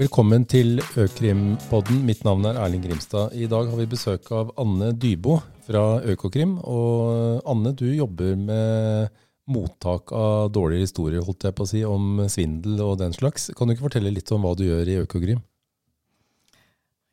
Velkommen 0.00 0.46
til 0.48 0.78
Økrimpodden. 0.96 1.98
Mitt 2.08 2.22
navn 2.24 2.46
er 2.48 2.56
Erling 2.62 2.80
Grimstad. 2.86 3.34
I 3.36 3.44
dag 3.50 3.66
har 3.68 3.76
vi 3.76 3.88
besøk 3.90 4.30
av 4.32 4.54
Anne 4.62 4.94
Dybo 4.96 5.34
fra 5.66 5.82
Økokrim. 6.08 6.54
Og 6.64 7.42
Anne, 7.44 7.74
du 7.76 7.84
jobber 7.90 8.32
med 8.38 9.10
mottak 9.50 10.14
av 10.16 10.48
dårlige 10.54 10.86
historier, 10.86 11.20
holdt 11.26 11.44
jeg 11.44 11.56
på 11.58 11.66
å 11.66 11.68
si, 11.68 11.82
om 11.84 12.22
svindel 12.32 12.80
og 12.86 12.96
den 13.02 13.12
slags. 13.12 13.50
Kan 13.58 13.68
du 13.68 13.74
ikke 13.74 13.90
fortelle 13.90 14.14
litt 14.14 14.32
om 14.32 14.46
hva 14.46 14.54
du 14.56 14.64
gjør 14.70 14.88
i 14.88 14.98
Økokrim? 15.02 15.44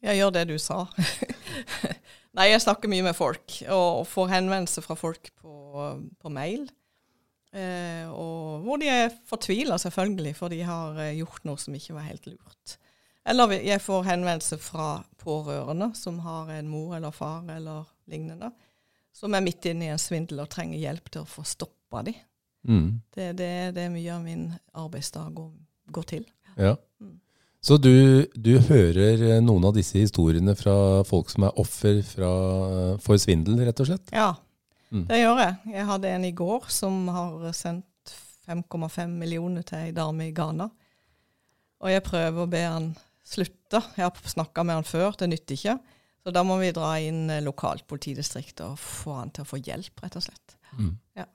Jeg 0.07 0.21
gjør 0.21 0.35
det 0.37 0.45
du 0.53 0.55
sa. 0.61 0.85
Nei, 2.37 2.51
jeg 2.53 2.63
snakker 2.63 2.91
mye 2.93 3.09
med 3.09 3.17
folk, 3.17 3.59
og 3.73 4.05
får 4.07 4.31
henvendelser 4.37 4.85
fra 4.85 4.95
folk 4.95 5.31
på, 5.41 5.55
på 6.21 6.31
mail. 6.31 6.69
Eh, 7.55 8.07
og 8.11 8.65
hvor 8.65 8.79
de 8.81 8.89
er 8.91 9.13
fortvila, 9.29 9.77
selvfølgelig, 9.79 10.35
for 10.35 10.51
de 10.51 10.61
har 10.67 10.99
eh, 10.99 11.15
gjort 11.21 11.45
noe 11.47 11.59
som 11.61 11.75
ikke 11.77 11.95
var 11.95 12.07
helt 12.09 12.27
lurt. 12.27 12.77
Eller 13.27 13.57
jeg 13.59 13.83
får 13.83 14.07
henvendelse 14.07 14.59
fra 14.61 15.01
pårørende 15.19 15.91
som 15.99 16.19
har 16.23 16.51
en 16.55 16.69
mor 16.71 16.95
eller 16.95 17.11
far 17.11 17.47
eller 17.51 17.87
lignende, 18.07 18.51
som 19.15 19.35
er 19.35 19.43
midt 19.43 19.67
inne 19.67 19.87
i 19.87 19.91
en 19.91 20.01
svindel 20.01 20.43
og 20.43 20.51
trenger 20.53 20.79
hjelp 20.79 21.11
til 21.11 21.23
å 21.25 21.29
få 21.29 21.43
stoppa 21.47 22.03
de. 22.07 22.13
Mm. 22.67 22.99
Det, 23.15 23.31
det, 23.39 23.51
det, 23.75 23.83
er 23.83 23.93
mye 23.93 24.13
av 24.15 24.23
min 24.23 24.49
arbeidsdag 24.75 25.31
går, 25.35 25.51
går 25.95 26.07
til. 26.07 26.27
Ja. 26.55 26.75
Mm. 27.03 27.17
Så 27.63 27.77
du, 27.81 28.23
du, 28.35 28.53
hører 28.69 29.23
eh, 29.27 29.43
noen 29.43 29.65
av 29.67 29.75
disse 29.75 29.99
historiene 29.99 30.55
fra 30.55 31.03
folk 31.07 31.31
som 31.31 31.47
er 31.47 31.59
offer 31.59 32.03
fra, 32.05 32.31
for 33.03 33.19
svindel, 33.19 33.59
rett 33.67 33.83
og 33.83 33.89
slett? 33.89 34.11
Ja, 34.15 34.35
Mm. 34.91 35.03
Det 35.09 35.19
gjør 35.19 35.41
jeg. 35.43 35.55
Jeg 35.73 35.87
hadde 35.89 36.11
en 36.15 36.25
i 36.27 36.35
går 36.35 36.67
som 36.71 37.07
har 37.11 37.47
sendt 37.55 38.13
5,5 38.47 39.11
millioner 39.19 39.65
til 39.67 39.81
ei 39.81 39.95
dame 39.95 40.29
i 40.29 40.35
Ghana. 40.35 40.69
Og 41.83 41.91
jeg 41.91 42.05
prøver 42.05 42.43
å 42.43 42.49
be 42.49 42.63
han 42.63 42.91
slutte. 43.27 43.81
Jeg 43.97 44.05
har 44.07 44.29
snakka 44.31 44.63
med 44.63 44.79
han 44.79 44.87
før, 44.87 45.17
det 45.19 45.29
nytter 45.33 45.57
ikke. 45.57 45.77
Så 46.23 46.33
da 46.35 46.43
må 46.43 46.57
vi 46.59 46.73
dra 46.75 46.97
inn 46.99 47.29
eh, 47.31 47.43
lokalt 47.43 47.85
politidistrikt 47.87 48.63
og 48.65 48.79
få 48.81 49.19
han 49.21 49.29
til 49.35 49.45
å 49.45 49.47
få 49.47 49.59
hjelp, 49.63 50.01
rett 50.03 50.17
og 50.19 50.25
slett. 50.25 50.55
Mm. 50.75 50.93
Ja. 51.15 51.27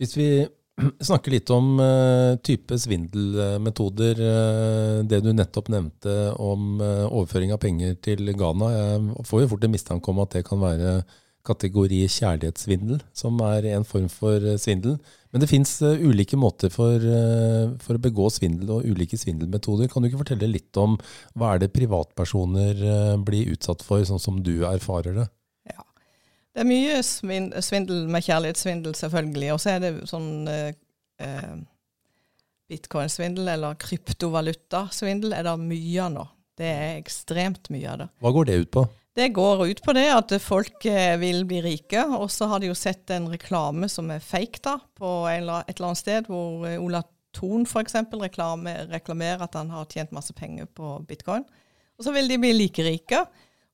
Hvis 0.00 0.16
vi 0.18 0.30
snakker 1.08 1.32
litt 1.32 1.50
om 1.54 1.76
uh, 1.80 2.34
type 2.44 2.78
svindelmetoder, 2.78 4.18
uh, 4.22 5.04
det 5.08 5.22
du 5.24 5.30
nettopp 5.32 5.70
nevnte 5.72 6.16
om 6.42 6.80
uh, 6.82 7.06
overføring 7.06 7.54
av 7.54 7.62
penger 7.62 7.94
til 8.02 8.34
Ghana. 8.34 8.72
Jeg 8.74 9.28
får 9.30 9.44
jo 9.44 9.52
fort 9.54 9.68
en 9.68 9.76
mistanke 9.76 10.12
om 10.12 10.20
at 10.26 10.36
det 10.36 10.44
kan 10.48 10.60
være 10.60 10.98
kategori 11.46 12.02
kjærlighetssvindel, 12.10 13.00
som 13.16 13.38
er 13.46 13.68
en 13.72 13.86
form 13.86 14.08
for 14.12 14.42
eh, 14.42 14.58
svindel. 14.60 14.96
Men 15.32 15.42
det 15.42 15.48
fins 15.50 15.74
uh, 15.84 15.92
ulike 16.00 16.38
måter 16.40 16.72
for, 16.72 17.02
uh, 17.02 17.74
for, 17.82 17.98
å 17.98 18.02
begå 18.02 18.28
svindel 18.32 18.72
og 18.76 18.86
ulike 18.88 19.18
svindelmetoder. 19.20 19.90
Kan 19.92 20.02
du 20.02 20.10
ikke 20.10 20.22
fortelle 20.22 20.48
litt 20.50 20.80
om 20.80 20.96
hva 21.36 21.54
er 21.54 21.64
det 21.64 21.74
privatpersoner 21.76 22.80
blir 23.26 23.52
utsatt 23.52 23.84
for, 23.84 24.04
sånn 24.08 24.22
som 24.22 24.40
du 24.46 24.54
erfarer 24.68 25.20
det? 25.20 25.26
Ja, 25.72 25.84
Det 26.54 26.64
er 26.64 26.70
mye 26.70 27.00
svindel 27.04 28.06
med 28.12 28.24
kjærlighetssvindel, 28.26 28.96
selvfølgelig. 28.96 29.50
Og 29.54 29.62
så 29.62 29.74
er 29.76 29.84
det 29.84 29.94
sånn 30.08 30.30
bitcoin-svindel 32.70 33.52
eller 33.52 33.76
kryptovalutasvindel 33.82 35.36
er 35.36 35.46
det 35.46 35.58
mye 35.62 36.06
av 36.06 36.14
nå. 36.16 36.24
Det 36.56 36.68
er 36.70 36.94
ekstremt 36.96 37.68
mye 37.72 37.90
av 37.92 38.00
det. 38.00 38.08
Hva 38.24 38.32
går 38.32 38.48
det 38.48 38.62
ut 38.62 38.72
på? 38.72 38.86
Det 39.16 39.30
går 39.32 39.62
ut 39.66 39.78
på 39.80 39.94
det 39.96 40.06
at 40.12 40.32
folk 40.44 40.84
eh, 40.84 41.14
vil 41.16 41.46
bli 41.48 41.62
rike. 41.64 42.02
Og 42.18 42.28
så 42.32 42.50
har 42.50 42.60
de 42.60 42.68
jo 42.68 42.76
sett 42.76 43.08
en 43.14 43.30
reklame 43.32 43.88
som 43.88 44.10
er 44.12 44.20
fake 44.20 44.60
da, 44.64 44.76
på 44.98 45.12
et 45.30 45.40
eller 45.40 45.86
annet 45.88 46.00
sted, 46.02 46.28
hvor 46.28 46.66
eh, 46.68 46.76
Ola 46.76 47.00
Thon 47.36 47.64
f.eks. 47.64 47.96
reklamerer 48.92 49.44
at 49.44 49.56
han 49.56 49.72
har 49.72 49.88
tjent 49.88 50.12
masse 50.12 50.36
penger 50.36 50.68
på 50.68 50.98
bitcoin. 51.08 51.46
Og 51.96 52.04
så 52.04 52.12
vil 52.12 52.28
de 52.28 52.38
bli 52.40 52.52
like 52.56 52.84
rike. 52.84 53.22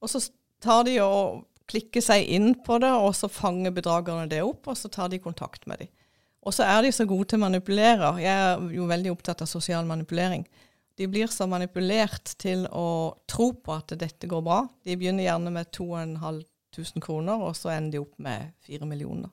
Og 0.02 0.10
så 0.10 0.22
tar 0.62 0.86
de 0.86 1.00
og 1.02 1.42
klikker 1.70 2.04
seg 2.04 2.26
inn 2.31 2.52
på 2.62 2.78
det, 2.82 2.91
og 2.91 3.14
så 3.16 3.31
fanger 3.31 3.75
bedragerne 3.75 4.31
det 4.31 4.42
opp, 4.44 4.69
og 4.70 4.78
så 4.78 4.91
tar 4.92 5.10
de 5.10 5.22
kontakt 5.22 5.66
med 5.66 5.82
dem. 5.82 5.91
Og 6.42 6.54
så 6.54 6.66
er 6.66 6.82
de 6.82 6.91
så 6.94 7.06
gode 7.06 7.31
til 7.31 7.38
å 7.38 7.44
manipulere. 7.44 8.16
Jeg 8.22 8.31
er 8.31 8.62
jo 8.75 8.86
veldig 8.91 9.12
opptatt 9.14 9.44
av 9.44 9.50
sosial 9.50 9.86
manipulering. 9.86 10.42
De 11.02 11.08
blir 11.10 11.26
så 11.26 11.48
manipulert 11.50 12.36
til 12.38 12.62
å 12.70 13.18
tro 13.26 13.48
på 13.58 13.74
at 13.74 13.90
dette 13.98 14.28
går 14.30 14.42
bra. 14.46 14.60
De 14.86 14.94
begynner 14.94 15.26
gjerne 15.26 15.50
med 15.50 15.72
2500 15.74 17.02
kroner, 17.02 17.42
og 17.42 17.56
så 17.58 17.72
ender 17.74 17.96
de 17.96 18.02
opp 18.04 18.20
med 18.22 18.52
4 18.68 18.86
millioner 18.86 19.32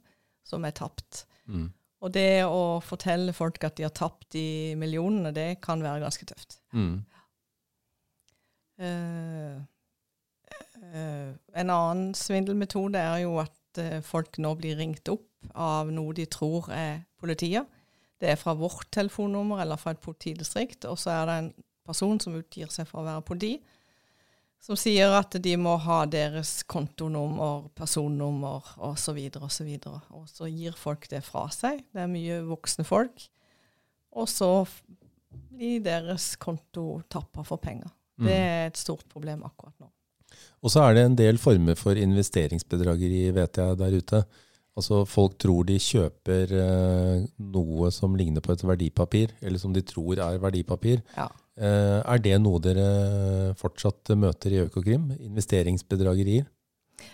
som 0.50 0.66
er 0.66 0.74
tapt. 0.74 1.28
Mm. 1.46 1.68
Og 2.02 2.13
det 2.16 2.41
å 2.47 2.80
fortelle 2.81 3.35
folk 3.38 3.62
at 3.68 3.78
de 3.78 3.85
har 3.85 3.94
tapt 3.94 4.31
de 4.34 4.74
millionene, 4.81 5.30
det 5.35 5.59
kan 5.62 5.84
være 5.85 6.02
ganske 6.07 6.25
tøft. 6.31 6.57
Mm. 6.74 7.03
Uh, 8.81 9.62
uh, 10.81 11.31
en 11.53 11.74
annen 11.75 12.13
svindelmetode 12.18 12.97
er 12.97 13.25
jo 13.28 13.38
at 13.44 13.84
uh, 13.84 14.00
folk 14.01 14.41
nå 14.41 14.56
blir 14.57 14.80
ringt 14.81 15.12
opp 15.13 15.53
av 15.53 15.94
noe 15.94 16.18
de 16.18 16.25
tror 16.31 16.72
er 16.74 17.03
politiet. 17.22 17.69
Det 18.19 18.34
er 18.34 18.40
fra 18.40 18.53
vårt 18.57 18.90
telefonnummer 18.91 19.62
eller 19.63 19.80
fra 19.80 19.94
et 19.96 20.02
politidistrikt. 20.03 20.85
Og 20.90 21.00
så 21.00 21.13
er 21.16 21.28
det 21.30 21.38
en 21.40 21.52
person 21.88 22.19
som 22.22 22.38
utgir 22.40 22.72
seg 22.74 22.88
for 22.90 23.02
å 23.02 23.07
være 23.07 23.25
politi, 23.25 23.53
som 24.59 24.75
sier 24.75 25.13
at 25.16 25.38
de 25.40 25.53
må 25.56 25.78
ha 25.80 26.02
deres 26.12 26.59
kontonummer, 26.68 27.69
personnummer 27.80 28.66
osv. 28.90 29.19
osv. 29.40 29.69
Og, 29.88 30.25
så 30.28 30.50
gir 30.52 30.75
folk 30.75 31.07
det 31.12 31.24
fra 31.24 31.46
seg. 31.56 31.85
Det 31.96 32.03
er 32.03 32.12
mye 32.12 32.41
voksne 32.47 32.84
folk. 32.88 33.24
Og 34.19 34.28
så 34.28 34.51
blir 35.30 35.80
deres 35.86 36.34
konto 36.41 37.00
tappa 37.07 37.46
for 37.47 37.62
penger. 37.62 37.88
Mm. 38.19 38.28
Det 38.28 38.36
er 38.36 38.68
et 38.68 38.81
stort 38.81 39.07
problem 39.07 39.46
akkurat 39.47 39.75
nå. 39.80 39.88
Og 40.59 40.74
så 40.74 40.84
er 40.84 40.97
det 40.97 41.06
en 41.07 41.18
del 41.18 41.40
former 41.40 41.78
for 41.80 41.97
investeringsbedrageri, 41.97 43.30
vet 43.36 43.59
jeg, 43.62 43.80
der 43.80 43.96
ute. 43.96 44.24
Altså 44.80 45.04
Folk 45.10 45.36
tror 45.42 45.68
de 45.68 45.76
kjøper 45.82 46.56
eh, 46.56 47.28
noe 47.52 47.92
som 47.94 48.16
ligner 48.18 48.44
på 48.44 48.56
et 48.56 48.64
verdipapir, 48.64 49.36
eller 49.44 49.62
som 49.62 49.76
de 49.76 49.84
tror 49.86 50.22
er 50.24 50.40
verdipapir. 50.42 51.04
Ja. 51.18 51.28
Eh, 51.60 52.00
er 52.00 52.24
det 52.24 52.38
noe 52.40 52.62
dere 52.64 53.54
fortsatt 53.60 54.14
møter 54.16 54.56
i 54.56 54.62
Økokrim? 54.64 55.10
Investeringsbedragerier? 55.20 56.48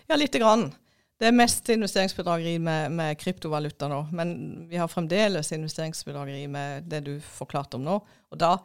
Ja, 0.09 0.17
lite 0.17 0.41
grann. 0.41 0.69
Det 1.17 1.29
er 1.29 1.35
mest 1.35 1.69
investeringsbedrageri 1.71 2.57
med, 2.59 2.91
med, 2.91 3.17
kryptovaluta 3.17 3.87
nå. 3.89 4.01
Men 4.13 4.35
vi 4.69 4.77
har 4.77 4.91
fremdeles 4.91 5.53
investeringsbedrageri 5.55 6.45
med 6.51 6.89
det 6.91 7.05
du 7.07 7.13
forklarte 7.23 7.79
om 7.79 7.85
nå. 7.87 8.01
Og 8.33 8.41
da 8.41 8.57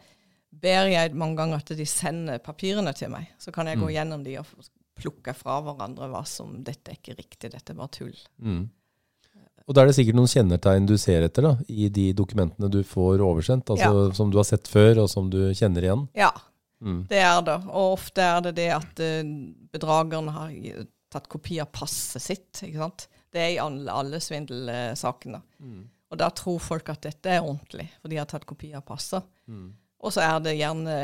ber 0.51 0.91
jeg 0.91 1.15
mange 1.15 1.39
ganger 1.39 1.63
at 1.63 1.73
de 1.79 1.87
sender 1.87 2.43
papirene 2.43 2.93
til 2.99 3.13
meg. 3.15 3.31
Så 3.39 3.55
kan 3.55 3.71
jeg 3.71 3.79
mm. 3.79 3.85
gå 3.87 3.93
gjennom 3.95 4.27
de 4.27 4.37
og 4.43 4.51
plukke 5.01 5.33
fra 5.37 5.61
hverandre 5.65 6.11
hva 6.13 6.25
som 6.29 6.59
Dette 6.67 6.93
er 6.93 6.99
ikke 6.99 7.17
riktig, 7.17 7.53
dette 7.55 7.73
er 7.73 7.79
bare 7.79 7.95
tull. 7.95 8.19
Mm. 8.43 8.67
Og 9.71 9.77
da 9.77 9.85
er 9.85 9.91
det 9.91 9.95
sikkert 10.01 10.19
noen 10.19 10.31
kjennetegn 10.31 10.87
du 10.91 10.97
ser 10.99 11.23
etter 11.23 11.47
da, 11.47 11.53
i 11.71 11.87
de 11.95 12.09
dokumentene 12.19 12.67
du 12.75 12.81
får 12.83 13.23
oversendt, 13.23 13.71
altså 13.71 13.91
ja. 14.09 14.15
som 14.19 14.33
du 14.33 14.41
har 14.41 14.49
sett 14.49 14.67
før, 14.67 15.05
og 15.05 15.11
som 15.13 15.29
du 15.31 15.39
kjenner 15.55 15.87
igjen? 15.87 16.09
Ja, 16.19 16.33
mm. 16.83 17.05
det 17.13 17.21
er 17.23 17.45
det. 17.47 17.61
Og 17.71 17.95
ofte 17.95 18.25
er 18.27 18.43
det 18.49 18.57
det 18.59 18.67
at 18.75 18.91
bedragerne 18.99 19.69
bedrageren 19.71 20.33
har 20.35 20.57
tatt 21.11 21.29
kopi 21.31 21.61
av 21.63 21.71
passet 21.75 22.23
sitt. 22.23 22.63
ikke 22.67 22.83
sant? 22.83 23.07
Det 23.31 23.43
er 23.43 23.55
i 23.55 23.61
alle, 23.63 23.87
alle 23.95 24.21
svindelsakene. 24.23 25.41
Mm. 25.63 25.81
Og 26.11 26.19
da 26.19 26.31
tror 26.35 26.59
folk 26.63 26.91
at 26.91 27.07
dette 27.07 27.31
er 27.37 27.45
ordentlig, 27.45 27.87
for 28.01 28.11
de 28.11 28.19
har 28.19 28.29
tatt 28.31 28.47
kopi 28.49 28.73
av 28.75 28.83
passet. 28.87 29.27
Mm. 29.51 29.71
Og 30.01 30.15
så 30.15 30.25
er 30.25 30.43
det 30.43 30.59
gjerne 30.59 30.97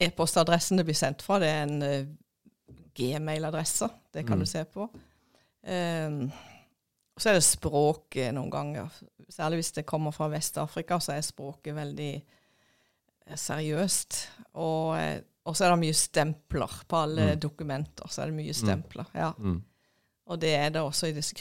e-postadressen 0.00 0.80
det 0.80 0.86
blir 0.88 0.96
sendt 0.96 1.24
fra. 1.26 1.40
Det 1.42 1.48
er 1.50 1.64
en 1.66 1.84
uh, 1.84 2.76
gmail-adresse. 2.96 3.88
Det 4.14 4.24
kan 4.24 4.38
mm. 4.40 4.44
du 4.44 4.48
se 4.48 4.64
på. 4.72 4.88
Um, 5.66 6.20
og 7.16 7.22
så 7.22 7.30
er 7.30 7.38
det 7.38 7.46
språket 7.46 8.34
noen 8.36 8.50
ganger. 8.52 8.92
Særlig 9.32 9.62
hvis 9.62 9.72
det 9.78 9.88
kommer 9.88 10.12
fra 10.12 10.28
Vest-Afrika, 10.28 10.98
så 11.00 11.14
er 11.14 11.22
språket 11.24 11.72
veldig 11.78 12.12
eh, 12.12 13.38
seriøst. 13.40 14.18
Og, 14.60 14.98
eh, 15.00 15.24
og, 15.48 15.56
så 15.56 15.64
er 15.64 15.72
det 15.72 15.80
mye 15.86 15.96
stempler 15.96 16.72
på 16.84 16.98
alle 17.06 17.24
mm. 17.30 17.40
dokumenter. 17.40 18.06
så 18.12 18.22
er 18.22 18.26
det 18.28 18.36
mye 18.36 18.52
mm. 18.52 18.60
stempler, 18.60 19.08
ja. 19.16 19.30
Mm. 19.38 19.62
Og 20.26 20.40
det 20.42 20.52
er 20.58 20.68
det 20.74 20.82
også 20.82 21.08
i 21.08 21.16
disse 21.16 21.34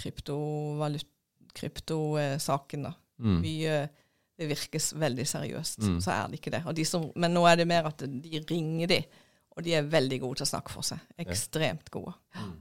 kryptosakene. 1.60 2.94
Mm. 3.18 3.38
Mye 3.44 3.76
Det 4.36 4.50
virkes 4.50 4.94
veldig 5.00 5.28
seriøst. 5.28 5.80
Mm. 5.80 6.00
Så 6.04 6.12
er 6.12 6.28
det 6.28 6.36
ikke 6.40 6.52
det. 6.52 6.76
De 6.76 6.86
som, 6.86 7.12
men 7.16 7.32
nå 7.32 7.46
er 7.48 7.56
det 7.56 7.68
mer 7.68 7.84
at 7.88 8.04
de 8.04 8.42
ringer 8.50 8.88
de, 8.92 9.04
og 9.56 9.64
de 9.64 9.74
er 9.76 9.88
veldig 9.92 10.20
gode 10.24 10.36
til 10.40 10.48
å 10.48 10.54
snakke 10.54 10.72
for 10.72 10.84
seg. 10.84 11.00
Ekstremt 11.20 11.92
gode. 11.92 12.14
Mm. 12.36 12.56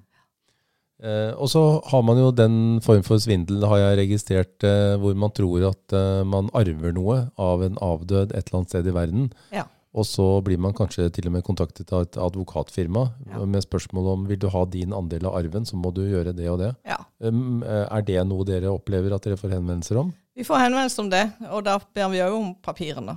Eh, 1.05 1.33
og 1.37 1.51
så 1.53 1.63
har 1.91 2.03
man 2.07 2.19
jo 2.19 2.31
den 2.33 2.81
form 2.85 3.05
for 3.05 3.21
svindel, 3.21 3.67
har 3.69 3.83
jeg 3.83 4.01
registrert, 4.01 4.57
eh, 4.65 4.97
hvor 5.01 5.17
man 5.19 5.33
tror 5.37 5.69
at 5.69 5.95
eh, 5.97 6.23
man 6.25 6.49
arver 6.57 6.95
noe 6.97 7.19
av 7.37 7.65
en 7.67 7.77
avdød 7.77 8.33
et 8.33 8.47
eller 8.47 8.61
annet 8.61 8.73
sted 8.73 8.89
i 8.89 8.95
verden. 8.97 9.27
Ja. 9.53 9.67
Og 9.95 10.09
så 10.09 10.27
blir 10.43 10.59
man 10.59 10.75
kanskje 10.75 11.11
til 11.15 11.29
og 11.29 11.37
med 11.37 11.45
kontaktet 11.47 11.93
av 11.95 12.07
et 12.07 12.17
advokatfirma 12.19 13.05
ja. 13.29 13.45
med 13.47 13.63
spørsmål 13.63 14.09
om 14.15 14.25
vil 14.27 14.41
du 14.43 14.49
ha 14.51 14.65
din 14.67 14.97
andel 14.97 15.29
av 15.29 15.37
arven, 15.39 15.69
så 15.69 15.79
må 15.79 15.93
du 15.95 16.03
gjøre 16.03 16.33
det 16.35 16.49
og 16.51 16.59
det. 16.65 16.73
Ja. 16.89 16.99
Um, 17.23 17.63
er 17.63 18.03
det 18.03 18.25
noe 18.27 18.47
dere 18.49 18.73
opplever 18.75 19.15
at 19.15 19.29
dere 19.29 19.39
får 19.39 19.55
henvendelser 19.55 20.01
om? 20.01 20.11
Vi 20.35 20.43
får 20.49 20.65
henvendelser 20.65 21.05
om 21.05 21.13
det, 21.13 21.23
og 21.47 21.63
da 21.69 21.77
ber 21.79 22.11
vi 22.11 22.25
òg 22.25 22.35
om 22.41 22.51
papirene. 22.65 23.15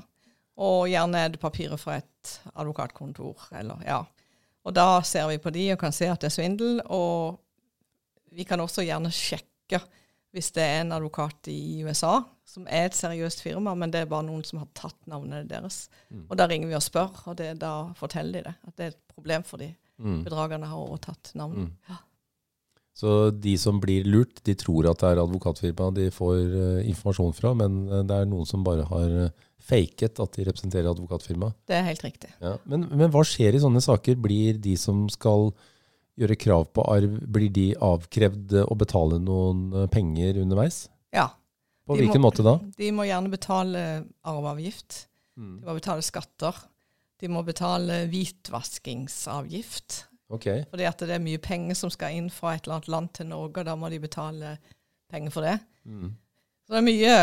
Og 0.61 0.85
gjerne 0.91 1.23
er 1.23 1.33
det 1.33 1.41
papirer 1.41 1.81
fra 1.81 1.97
et 1.97 2.37
advokatkontor, 2.53 3.49
eller 3.57 3.81
ja. 3.87 4.03
Og 4.67 4.75
da 4.75 4.99
ser 5.07 5.25
vi 5.31 5.41
på 5.41 5.53
de 5.55 5.71
og 5.73 5.81
kan 5.81 5.95
se 5.95 6.11
at 6.11 6.21
det 6.21 6.29
er 6.29 6.35
svindel. 6.35 6.79
Og 6.93 7.39
vi 8.37 8.45
kan 8.47 8.61
også 8.61 8.85
gjerne 8.85 9.11
sjekke 9.13 9.81
hvis 10.35 10.51
det 10.53 10.63
er 10.63 10.81
en 10.83 10.93
advokat 10.93 11.49
i 11.49 11.81
USA 11.87 12.19
som 12.47 12.67
er 12.69 12.87
et 12.87 12.95
seriøst 12.95 13.41
firma, 13.43 13.73
men 13.75 13.91
det 13.91 14.03
er 14.03 14.09
bare 14.11 14.25
noen 14.27 14.43
som 14.45 14.61
har 14.61 14.67
tatt 14.77 14.97
navnet 15.09 15.49
deres. 15.49 15.87
Mm. 16.13 16.27
Og 16.27 16.37
da 16.39 16.45
ringer 16.47 16.69
vi 16.69 16.77
og 16.77 16.83
spør, 16.83 17.23
og 17.27 17.37
det, 17.39 17.49
da 17.61 17.71
forteller 17.97 18.43
de 18.43 18.51
det. 18.51 18.53
At 18.69 18.75
det 18.77 18.85
er 18.85 18.93
et 18.93 19.15
problem 19.15 19.43
for 19.47 19.63
de. 19.63 19.71
Mm. 19.97 20.21
Bedragerne 20.27 20.69
har 20.69 20.83
overtatt 20.83 21.33
navnet. 21.37 21.71
Mm. 21.71 21.89
Ja. 21.89 21.97
Så 22.97 23.15
de 23.29 23.53
som 23.61 23.81
blir 23.81 24.07
lurt, 24.09 24.39
de 24.47 24.55
tror 24.57 24.87
at 24.89 25.01
det 25.03 25.11
er 25.11 25.21
advokatfirma 25.21 25.91
de 25.93 26.07
får 26.13 26.37
uh, 26.53 26.79
informasjon 26.87 27.35
fra, 27.37 27.51
men 27.57 27.83
uh, 27.91 28.01
det 28.07 28.15
er 28.15 28.29
noen 28.29 28.47
som 28.49 28.63
bare 28.65 28.87
har 28.89 29.17
uh, 29.27 29.47
faket 29.61 30.21
at 30.23 30.37
de 30.37 30.47
representerer 30.47 30.89
advokatfirma. 30.89 31.51
Det 31.69 31.77
er 31.77 31.85
helt 31.89 32.05
riktig. 32.05 32.31
Ja. 32.41 32.55
Men, 32.65 32.87
men, 32.93 33.11
hva 33.13 33.21
skjer 33.27 33.57
i 33.57 33.61
sånne 33.61 33.83
saker? 33.85 34.17
Blir 34.21 34.57
de 34.63 34.73
som 34.81 35.05
skal 35.13 35.51
gjøre 36.17 36.37
krav 36.39 36.69
på 36.73 36.85
arv, 36.89 37.19
blir 37.29 37.51
de 37.53 37.67
avkrevd 37.83 38.55
å 38.65 38.77
betale 38.79 39.19
noen 39.21 39.87
penger 39.93 40.41
underveis? 40.41 40.85
Ja. 41.13 41.29
På 41.87 41.95
hvilken 41.95 42.19
må, 42.19 42.27
måte 42.27 42.43
da? 42.45 42.57
De 42.77 42.89
må 42.91 43.05
gjerne 43.07 43.31
betale 43.31 43.83
arveavgift. 44.27 45.05
Mm. 45.37 45.53
De 45.61 45.69
må 45.69 45.77
betale 45.77 46.03
skatter. 46.03 46.57
De 47.21 47.29
må 47.31 47.43
betale 47.45 48.03
hvitvaskingsavgift. 48.11 50.03
Okay. 50.33 50.65
Fordi 50.67 50.87
at 50.89 50.99
det 51.07 51.15
er 51.15 51.23
mye 51.23 51.39
penger 51.39 51.77
som 51.79 51.91
skal 51.93 52.17
inn 52.17 52.27
fra 52.33 52.55
et 52.55 52.65
eller 52.65 52.79
annet 52.79 52.91
land 52.91 53.13
til 53.15 53.29
Norge, 53.29 53.61
og 53.61 53.69
da 53.69 53.77
må 53.79 53.89
de 53.93 54.01
betale 54.03 54.57
penger 55.11 55.33
for 55.33 55.47
det. 55.47 55.55
Mm. 55.87 56.11
Så 56.67 56.75
det 56.75 56.81
er 56.81 56.87
mye 56.89 57.15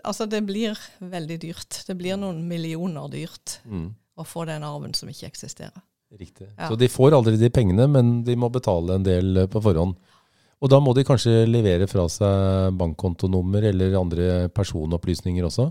Altså, 0.00 0.24
det 0.24 0.38
blir 0.48 0.78
veldig 1.04 1.36
dyrt. 1.42 1.82
Det 1.84 1.92
blir 1.98 2.16
noen 2.16 2.38
millioner 2.48 3.10
dyrt 3.12 3.58
mm. 3.68 3.90
å 4.16 4.24
få 4.24 4.46
den 4.48 4.64
arven 4.64 4.94
som 4.96 5.10
ikke 5.12 5.28
eksisterer. 5.28 5.76
Riktig. 6.18 6.48
Ja. 6.56 6.68
Så 6.68 6.78
de 6.78 6.88
får 6.90 7.14
aldri 7.14 7.36
de 7.38 7.50
pengene, 7.54 7.86
men 7.86 8.20
de 8.26 8.34
må 8.38 8.50
betale 8.50 8.96
en 8.98 9.06
del 9.06 9.44
på 9.50 9.62
forhånd. 9.62 9.94
Og 10.60 10.68
da 10.68 10.80
må 10.82 10.92
de 10.96 11.06
kanskje 11.08 11.46
levere 11.48 11.86
fra 11.88 12.04
seg 12.12 12.74
bankkontonummer 12.80 13.70
eller 13.70 13.96
andre 13.96 14.26
personopplysninger 14.52 15.46
også? 15.46 15.70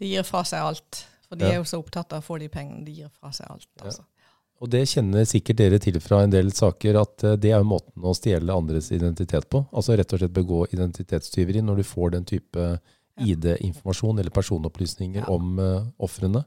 De 0.00 0.10
gir 0.10 0.26
fra 0.28 0.42
seg 0.48 0.64
alt. 0.64 1.04
For 1.28 1.38
de 1.38 1.46
ja. 1.46 1.54
er 1.54 1.60
jo 1.60 1.68
så 1.70 1.78
opptatt 1.80 2.12
av 2.16 2.24
å 2.24 2.26
få 2.26 2.40
de 2.42 2.50
pengene. 2.52 2.82
De 2.84 2.98
gir 2.98 3.08
fra 3.14 3.32
seg 3.32 3.48
alt. 3.48 3.70
altså. 3.80 4.02
Ja. 4.02 4.08
Og 4.60 4.68
det 4.68 4.82
kjenner 4.90 5.24
sikkert 5.24 5.56
dere 5.56 5.78
til 5.80 5.96
fra 6.04 6.18
en 6.24 6.32
del 6.32 6.50
saker, 6.52 6.98
at 7.00 7.24
eh, 7.24 7.38
det 7.40 7.54
er 7.56 7.64
måten 7.64 8.04
å 8.04 8.12
stjele 8.16 8.52
andres 8.52 8.90
identitet 8.92 9.48
på. 9.48 9.62
Altså 9.72 9.96
rett 9.96 10.12
og 10.12 10.20
slett 10.20 10.36
begå 10.36 10.66
identitetstyveri 10.68 11.62
når 11.64 11.80
du 11.80 11.86
får 11.88 12.16
den 12.18 12.26
type 12.28 12.66
ID-informasjon 13.20 14.20
eller 14.20 14.32
personopplysninger 14.32 15.26
om 15.32 15.58
uh, 15.60 15.88
ofrene. 16.00 16.40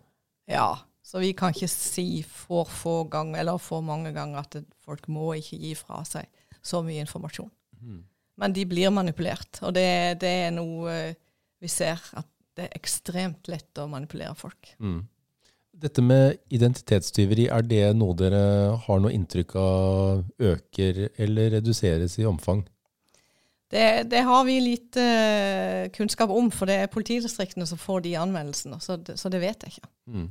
Ja, 0.50 0.76
så 1.04 1.20
vi 1.20 1.34
kan 1.36 1.52
ikke 1.54 1.70
si 1.70 2.24
for 2.24 2.70
få 2.70 3.04
ganger, 3.12 3.42
eller 3.42 3.60
for 3.62 3.84
mange 3.86 4.14
ganger 4.16 4.40
at 4.40 4.56
det, 4.56 4.64
folk 4.86 5.10
må 5.12 5.34
ikke 5.38 5.60
gi 5.60 5.74
fra 5.76 6.02
seg 6.08 6.30
så 6.64 6.80
mye 6.86 7.04
informasjon. 7.04 7.52
Mm. 7.84 8.04
Men 8.40 8.54
de 8.56 8.66
blir 8.66 8.94
manipulert, 8.94 9.60
og 9.62 9.76
det, 9.76 10.22
det, 10.24 10.36
er 10.48 10.54
noe 10.56 10.94
eh, 10.94 11.18
vi 11.62 11.70
ser 11.72 12.00
at 12.18 12.30
det 12.56 12.68
er 12.68 12.78
ekstremt 12.78 13.50
lett 13.52 13.82
å 13.82 13.90
manipulere 13.90 14.34
folk. 14.38 14.72
Mm. 14.80 15.02
Dette 15.84 16.04
med 16.06 16.38
identitetstyveri, 16.54 17.48
er 17.52 17.66
det 17.66 17.88
noe 17.98 18.16
dere 18.16 18.44
har 18.86 19.02
noe 19.02 19.12
inntrykk 19.14 19.56
av 19.60 20.22
øker 20.52 21.08
eller 21.18 21.58
reduseres 21.58 22.20
i 22.22 22.28
omfang? 22.30 22.62
Det, 23.74 24.04
det 24.06 24.22
har 24.22 24.44
vi 24.46 24.60
lite 24.62 25.02
uh, 25.02 25.90
kunnskap 25.96 26.30
om, 26.30 26.52
for 26.54 26.70
det 26.70 26.78
er 26.78 26.92
politidistriktene 26.94 27.66
som 27.66 27.82
får 27.82 28.06
de 28.06 28.14
anmeldelsene. 28.22 28.78
Så 28.86 29.00
det, 29.02 29.18
så 29.18 29.32
det 29.34 29.42
vet 29.42 29.66
jeg 29.66 29.74
ikke. 29.74 29.90
Mm. 30.14 30.28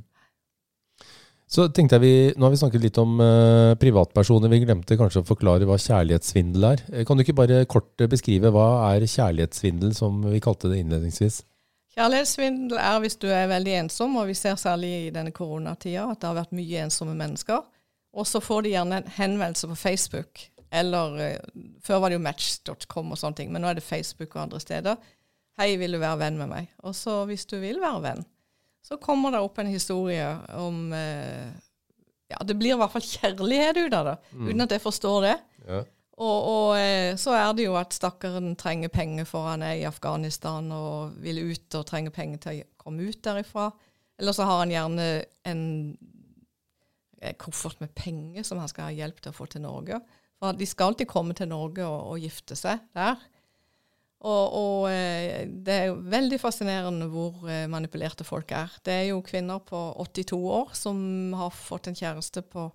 Så 1.53 1.67
tenkte 1.69 1.99
jeg 1.99 2.01
vi, 2.01 2.13
Nå 2.33 2.47
har 2.47 2.53
vi 2.53 2.57
snakket 2.57 2.81
litt 2.81 2.97
om 2.97 3.19
uh, 3.21 3.75
privatpersoner. 3.77 4.49
Vi 4.49 4.63
glemte 4.63 4.97
kanskje 4.97 5.21
å 5.21 5.27
forklare 5.27 5.67
hva 5.69 5.77
kjærlighetssvindel 5.77 6.69
er. 6.71 6.81
Kan 7.05 7.19
du 7.19 7.25
ikke 7.25 7.37
bare 7.37 7.59
kort 7.69 8.01
beskrive 8.09 8.49
hva 8.53 8.67
er 8.89 9.05
kjærlighetssvindel, 9.05 9.93
som 9.97 10.17
vi 10.25 10.41
kalte 10.41 10.71
det 10.71 10.81
innledningsvis? 10.81 11.43
Kjærlighetssvindel 11.93 12.79
er 12.81 12.97
hvis 13.03 13.19
du 13.21 13.27
er 13.29 13.51
veldig 13.51 13.75
ensom, 13.83 14.17
og 14.17 14.31
vi 14.31 14.37
ser 14.37 14.57
særlig 14.57 14.89
i 15.03 15.13
denne 15.13 15.33
koronatida 15.35 16.07
at 16.09 16.23
det 16.23 16.31
har 16.31 16.39
vært 16.39 16.57
mye 16.57 16.87
ensomme 16.87 17.13
mennesker. 17.19 17.61
Og 18.17 18.25
så 18.29 18.41
får 18.41 18.65
de 18.65 18.73
gjerne 18.73 19.01
en 19.01 19.13
henvendelse 19.13 19.69
på 19.69 19.77
Facebook, 19.77 20.47
eller 20.73 21.37
Før 21.85 22.01
var 22.01 22.09
det 22.09 22.17
jo 22.17 22.25
match.com 22.25 23.13
og 23.13 23.19
sånne 23.19 23.37
ting, 23.37 23.53
men 23.53 23.61
nå 23.61 23.69
er 23.69 23.77
det 23.77 23.85
Facebook 23.85 24.33
og 24.33 24.47
andre 24.47 24.61
steder. 24.63 24.97
'Hei, 25.53 25.75
vil 25.77 25.93
du 25.93 25.99
være 26.01 26.17
venn 26.17 26.37
med 26.41 26.49
meg?' 26.49 26.69
Og 26.81 26.95
så, 26.97 27.25
hvis 27.29 27.45
du 27.45 27.59
vil 27.61 27.77
være 27.81 28.01
venn, 28.01 28.25
så 28.83 28.99
kommer 29.01 29.31
det 29.33 29.41
opp 29.43 29.59
en 29.61 29.71
historie 29.71 30.27
om 30.59 30.85
uh, 30.91 31.49
Ja, 32.31 32.39
det 32.43 32.55
blir 32.59 32.75
i 32.75 32.79
hvert 32.79 32.93
fall 32.93 33.05
kjærlighet 33.05 33.79
ut 33.85 33.93
av 33.93 34.07
det, 34.09 34.15
mm. 34.33 34.47
uten 34.47 34.65
at 34.65 34.73
jeg 34.73 34.83
forstår 34.83 35.19
det. 35.27 35.35
Ja. 35.67 35.83
Og, 36.13 36.47
og, 36.47 36.67
eh, 36.77 37.15
så 37.17 37.33
er 37.33 37.55
det 37.57 37.65
jo 37.65 37.73
at 37.79 37.93
stakkaren 37.95 38.51
trenger 38.59 38.91
penger 38.93 39.25
for 39.25 39.47
han 39.49 39.63
er 39.65 39.79
i 39.79 39.85
Afghanistan 39.89 40.67
og 40.73 41.15
vil 41.23 41.41
ut 41.49 41.77
og 41.79 41.87
trenger 41.89 42.13
penger 42.13 42.41
til 42.43 42.59
å 42.61 42.67
komme 42.85 43.07
ut 43.09 43.21
derifra. 43.25 43.71
Eller 44.21 44.35
så 44.37 44.45
har 44.45 44.61
han 44.61 44.73
gjerne 44.73 45.07
en 45.49 45.63
koffert 47.41 47.79
med 47.81 47.93
penger 47.97 48.45
som 48.45 48.61
han 48.61 48.69
skal 48.69 48.91
ha 48.91 48.97
hjelp 48.97 49.23
til 49.23 49.33
å 49.33 49.37
få 49.37 49.47
til 49.49 49.63
Norge. 49.65 49.99
For 50.37 50.57
de 50.57 50.67
skal 50.69 50.91
alltid 50.91 51.09
komme 51.09 51.33
til 51.37 51.49
Norge 51.49 51.85
og, 51.87 52.13
og 52.13 52.21
gifte 52.21 52.57
seg 52.59 52.81
der. 52.97 53.17
Og, 54.23 54.53
og, 54.55 54.85
eh, 54.87 55.43
det 55.47 55.73
er 55.73 55.89
jo 55.89 55.97
veldig 56.07 56.37
fascinerende 56.39 57.09
hvor 57.11 57.43
eh, 57.51 57.65
manipulerte 57.67 58.23
folk 58.23 58.53
er. 58.55 58.71
Det 58.85 58.93
er 58.93 59.05
jo 59.09 59.19
kvinner 59.25 59.59
på 59.67 59.79
82 59.99 60.39
år 60.39 60.71
som 60.79 61.01
har 61.35 61.51
fått 61.51 61.89
en 61.91 61.97
kjæreste 61.99 62.45
på 62.47 62.69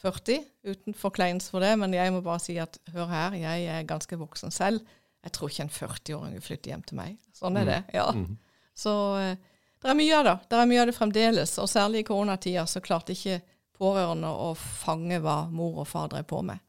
40, 0.00 0.40
uten 0.68 0.96
forkleinelse 0.96 1.52
for 1.52 1.64
det, 1.64 1.74
men 1.80 1.92
jeg 1.96 2.12
må 2.12 2.22
bare 2.24 2.40
si 2.42 2.56
at 2.60 2.78
hør 2.92 3.12
her, 3.12 3.36
jeg 3.40 3.68
er 3.72 3.86
ganske 3.88 4.18
voksen 4.20 4.52
selv. 4.52 4.80
Jeg 5.24 5.36
tror 5.36 5.52
ikke 5.52 5.64
en 5.64 5.74
40-åring 5.76 6.34
vil 6.36 6.44
flytte 6.44 6.72
hjem 6.72 6.82
til 6.88 6.98
meg. 7.00 7.20
Sånn 7.36 7.60
er 7.60 7.68
det. 7.68 7.78
Mm. 7.84 7.94
ja. 7.96 8.08
Mm. 8.16 8.34
Så 8.74 8.96
eh, 9.20 9.36
det 9.84 9.92
er 9.92 10.00
mye 10.00 10.16
av 10.16 10.26
det. 10.26 10.36
Det 10.48 10.58
er 10.58 10.72
mye 10.72 10.82
av 10.82 10.88
det 10.88 10.96
fremdeles. 10.96 11.56
Og 11.60 11.68
særlig 11.68 12.02
i 12.02 12.08
koronatida 12.08 12.64
så 12.68 12.80
klarte 12.84 13.12
ikke 13.12 13.42
pårørende 13.76 14.32
å 14.32 14.52
fange 14.56 15.20
hva 15.20 15.42
mor 15.52 15.82
og 15.84 15.88
far 15.92 16.08
drev 16.12 16.24
på 16.30 16.40
med. 16.46 16.60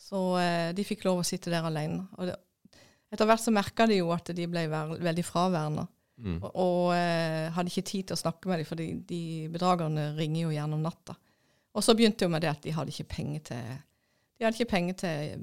Så 0.00 0.18
de 0.74 0.82
fikk 0.82 1.04
lov 1.06 1.20
å 1.20 1.26
sitte 1.26 1.52
der 1.52 1.66
alene. 1.68 2.08
Og 2.18 2.26
det, 2.26 2.34
etter 3.10 3.26
hvert 3.26 3.42
så 3.42 3.54
merka 3.54 3.86
de 3.90 4.00
jo 4.00 4.12
at 4.14 4.30
de 4.36 4.46
ble 4.50 4.66
veldig 4.70 5.24
fraværende. 5.26 5.86
Mm. 6.20 6.36
Og, 6.42 6.50
og 6.52 6.82
eh, 6.94 7.48
hadde 7.54 7.72
ikke 7.72 7.88
tid 7.88 8.10
til 8.10 8.16
å 8.18 8.20
snakke 8.20 8.50
med 8.50 8.60
dem, 8.60 8.68
for 8.68 8.80
de, 8.80 8.88
de 9.08 9.22
bedragerne 9.52 10.10
ringer 10.18 10.44
jo 10.44 10.54
gjerne 10.54 10.76
om 10.76 10.84
natta. 10.84 11.16
Og 11.70 11.86
så 11.86 11.94
begynte 11.96 12.26
jo 12.26 12.32
med 12.32 12.44
det 12.44 12.50
at 12.50 12.62
de 12.66 12.74
hadde 12.74 12.92
ikke 12.92 13.08
penger 13.14 13.46
til 13.52 13.70
de 14.40 14.46
hadde 14.46 14.56
ikke 14.56 14.72
penger 14.72 14.96
til 15.02 15.40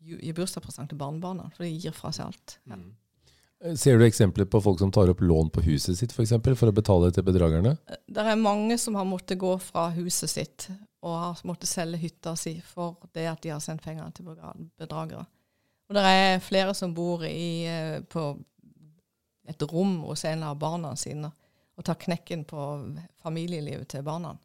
gi 0.00 0.32
bursdagspresang 0.32 0.88
til 0.88 0.98
barnebarna, 1.00 1.48
for 1.54 1.66
de 1.66 1.72
gir 1.74 1.94
fra 1.94 2.12
seg 2.14 2.30
alt. 2.30 2.58
Ja. 2.70 2.78
Mm. 2.78 2.92
Ser 3.76 3.98
du 4.00 4.06
eksempler 4.06 4.46
på 4.48 4.56
folk 4.64 4.78
som 4.80 4.88
tar 4.94 5.10
opp 5.12 5.18
lån 5.20 5.50
på 5.52 5.60
huset 5.66 5.98
sitt 5.98 6.14
for, 6.14 6.24
eksempel, 6.24 6.54
for 6.56 6.70
å 6.70 6.72
betale 6.72 7.10
til 7.12 7.26
bedragerne? 7.26 7.74
Det 8.08 8.22
er 8.24 8.38
mange 8.40 8.78
som 8.80 8.96
har 8.96 9.04
måttet 9.04 9.36
gå 9.42 9.50
fra 9.60 9.90
huset 9.98 10.32
sitt 10.32 10.70
og 11.04 11.18
har 11.20 11.42
måttet 11.44 11.68
selge 11.68 12.00
hytta 12.00 12.32
si 12.40 12.54
for 12.64 13.10
det 13.12 13.26
at 13.28 13.42
de 13.44 13.52
har 13.52 13.60
sendt 13.60 13.84
pengene 13.84 14.08
til 14.16 14.30
bedragere. 14.80 15.26
Og 15.90 15.96
det 15.98 16.06
er 16.06 16.44
flere 16.44 16.74
som 16.78 16.94
bor 16.94 17.24
i, 17.26 17.66
eh, 17.66 17.98
på 18.06 18.30
et 19.50 19.62
rom 19.66 19.96
hos 20.06 20.22
en 20.30 20.44
av 20.46 20.58
barna 20.60 20.94
sine 20.96 21.32
og 21.74 21.86
tar 21.86 21.98
knekken 21.98 22.44
på 22.46 22.66
familielivet 23.24 23.88
til 23.90 24.04
barna. 24.06 24.36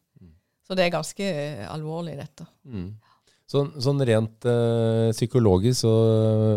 Så 0.66 0.74
det 0.74 0.86
er 0.86 0.96
ganske 0.96 1.22
eh, 1.22 1.62
alvorlig, 1.70 2.16
dette. 2.18 2.48
Mm. 2.66 2.88
Så, 3.46 3.62
sånn 3.78 4.02
rent 4.02 4.42
uh, 4.50 5.12
psykologisk 5.14 5.84
så 5.84 5.92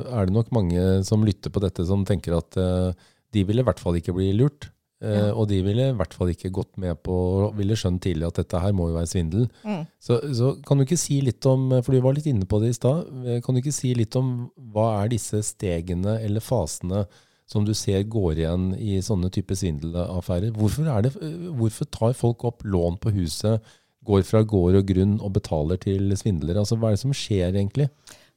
er 0.09 0.25
det 0.25 0.33
nok 0.33 0.47
mange 0.55 1.03
som 1.05 1.21
lytter 1.21 1.53
på 1.53 1.61
dette, 1.61 1.85
som 1.85 2.01
tenker 2.07 2.33
at 2.39 2.57
uh, 2.57 2.89
de 3.29 3.43
ville 3.45 3.61
i 3.61 3.67
hvert 3.67 3.81
fall 3.81 3.99
ikke 3.99 4.15
bli 4.17 4.31
lurt. 4.33 4.71
Uh, 4.99 5.13
ja. 5.13 5.27
Og 5.31 5.47
de 5.47 5.61
ville 5.63 5.85
i 5.91 5.95
hvert 5.95 6.15
fall 6.15 6.33
ikke 6.33 6.51
gått 6.51 6.73
med 6.81 6.97
på 7.05 7.15
ville 7.55 7.77
skjønt 7.79 8.01
tidlig 8.03 8.27
at 8.27 8.41
dette 8.41 8.59
her 8.59 8.75
må 8.75 8.89
jo 8.89 8.97
være 8.97 9.11
svindel. 9.11 9.47
Mm. 9.63 9.85
Så, 9.95 10.19
så, 10.35 10.51
kan 10.67 10.79
du 10.79 10.83
ikke 10.83 10.99
si 10.99 11.21
litt 11.23 11.45
om, 11.47 11.69
for 11.79 11.95
du 11.95 12.03
var 12.03 12.17
litt 12.17 12.27
inne 12.27 12.47
på 12.49 12.59
det 12.59 12.73
i 12.73 12.77
sted, 12.77 13.07
kan 13.45 13.55
du 13.55 13.61
ikke 13.63 13.75
si 13.75 13.93
litt 13.95 14.17
om 14.19 14.49
hva 14.73 14.91
er 14.99 15.13
disse 15.15 15.39
stegene 15.53 16.19
eller 16.19 16.43
fasene 16.43 17.05
som 17.49 17.63
du 17.65 17.71
ser 17.73 18.03
går 18.11 18.43
igjen 18.43 18.71
i 18.77 18.99
sånne 19.01 19.31
type 19.33 19.55
svindelaffærer? 19.57 20.51
Hvorfor, 20.53 20.91
det, 21.07 21.15
hvorfor 21.57 21.87
tar 21.89 22.17
folk 22.17 22.43
opp 22.51 22.67
lån 22.67 22.99
på 23.01 23.15
huset? 23.15 23.63
går 24.09 24.25
fra 24.27 24.41
gård 24.47 24.79
og 24.79 24.87
grunn 24.89 25.17
og 25.19 25.33
betaler 25.35 25.79
til 25.81 26.13
svindlere? 26.17 26.61
Altså, 26.61 26.77
hva 26.79 26.91
er 26.91 26.97
det 26.97 27.03
som 27.03 27.15
skjer 27.15 27.51
egentlig? 27.51 27.89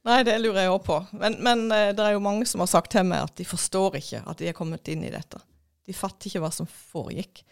Nei, 0.03 0.19
det 0.27 0.35
lurer 0.43 0.65
jeg 0.65 0.73
òg 0.73 0.83
på. 0.83 0.99
Men, 1.15 1.37
men, 1.43 1.65
eh, 1.71 1.93
det 1.95 2.03
er 2.03 2.17
jo 2.17 2.23
mange 2.23 2.47
som 2.49 2.63
har 2.63 2.71
sagt 2.71 2.91
til 2.91 3.07
meg 3.07 3.23
at 3.23 3.37
de 3.39 3.47
forstår 3.47 3.99
ikke 4.01 4.23
at 4.27 4.41
de 4.41 4.49
er 4.51 4.57
kommet 4.57 4.89
inn 4.91 5.05
i 5.07 5.13
dette. 5.13 5.39
De 5.87 5.95
fatter 5.95 6.29
ikke 6.29 6.41
hva 6.43 6.51
som 6.53 6.69
foregikk. 6.69 7.43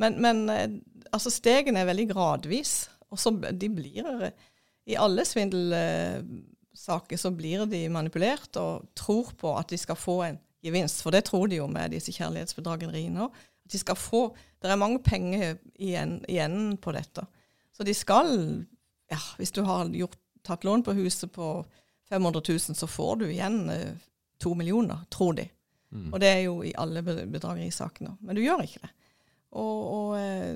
Men, 0.00 0.18
men 0.22 0.42
eh, 0.52 0.68
altså, 1.14 1.32
stegene 1.32 1.82
er 1.82 1.90
veldig 1.90 2.08
gradvis. 2.12 2.74
Og 3.12 3.20
så 3.22 3.30
de 3.30 3.68
blir 3.70 4.32
I 4.90 4.96
alle 4.98 5.22
svindelsaker 5.26 7.20
så 7.20 7.30
blir 7.34 7.62
de 7.70 7.84
manipulert 7.92 8.58
og 8.58 8.88
tror 8.98 9.30
på 9.38 9.52
at 9.58 9.70
de 9.70 9.78
skal 9.78 9.98
få 9.98 10.16
en 10.26 10.40
gevinst. 10.66 11.02
For 11.04 11.14
det 11.14 11.24
tror 11.28 11.46
de 11.50 11.60
jo 11.60 11.68
med 11.70 11.94
disse 11.94 12.14
kjærlighetsbedrageriene 12.16 13.26
òg. 13.26 13.34
At 13.66 13.72
de 13.72 13.82
skal 13.82 13.98
få 13.98 14.28
Det 14.62 14.70
er 14.70 14.78
mange 14.78 14.98
penger 15.02 15.58
igjen, 15.78 16.24
igjen 16.28 16.76
på 16.82 16.92
dette. 16.96 17.26
Så 17.72 17.84
de 17.84 17.94
skal 17.94 18.64
Ja, 19.10 19.20
hvis 19.38 19.52
du 19.54 19.62
har 19.62 19.86
gjort, 19.94 20.18
tatt 20.42 20.64
lån 20.64 20.82
på 20.82 20.92
huset 20.98 21.30
på 21.30 21.64
500 22.08 22.42
000, 22.48 22.74
så 22.74 22.86
får 22.86 23.16
du 23.16 23.24
igjen 23.28 23.70
eh, 23.70 23.94
to 24.42 24.54
millioner, 24.54 25.04
tror 25.10 25.36
de. 25.38 25.44
Mm. 25.96 26.12
Og 26.12 26.20
det 26.22 26.28
er 26.28 26.42
jo 26.44 26.60
i 26.66 26.74
alle 26.78 27.02
bedragerisakene. 27.06 28.16
Men 28.20 28.36
du 28.36 28.42
gjør 28.44 28.64
ikke 28.66 28.84
det. 28.84 28.92
Og, 29.56 29.80
og 29.96 30.14
eh, 30.20 30.54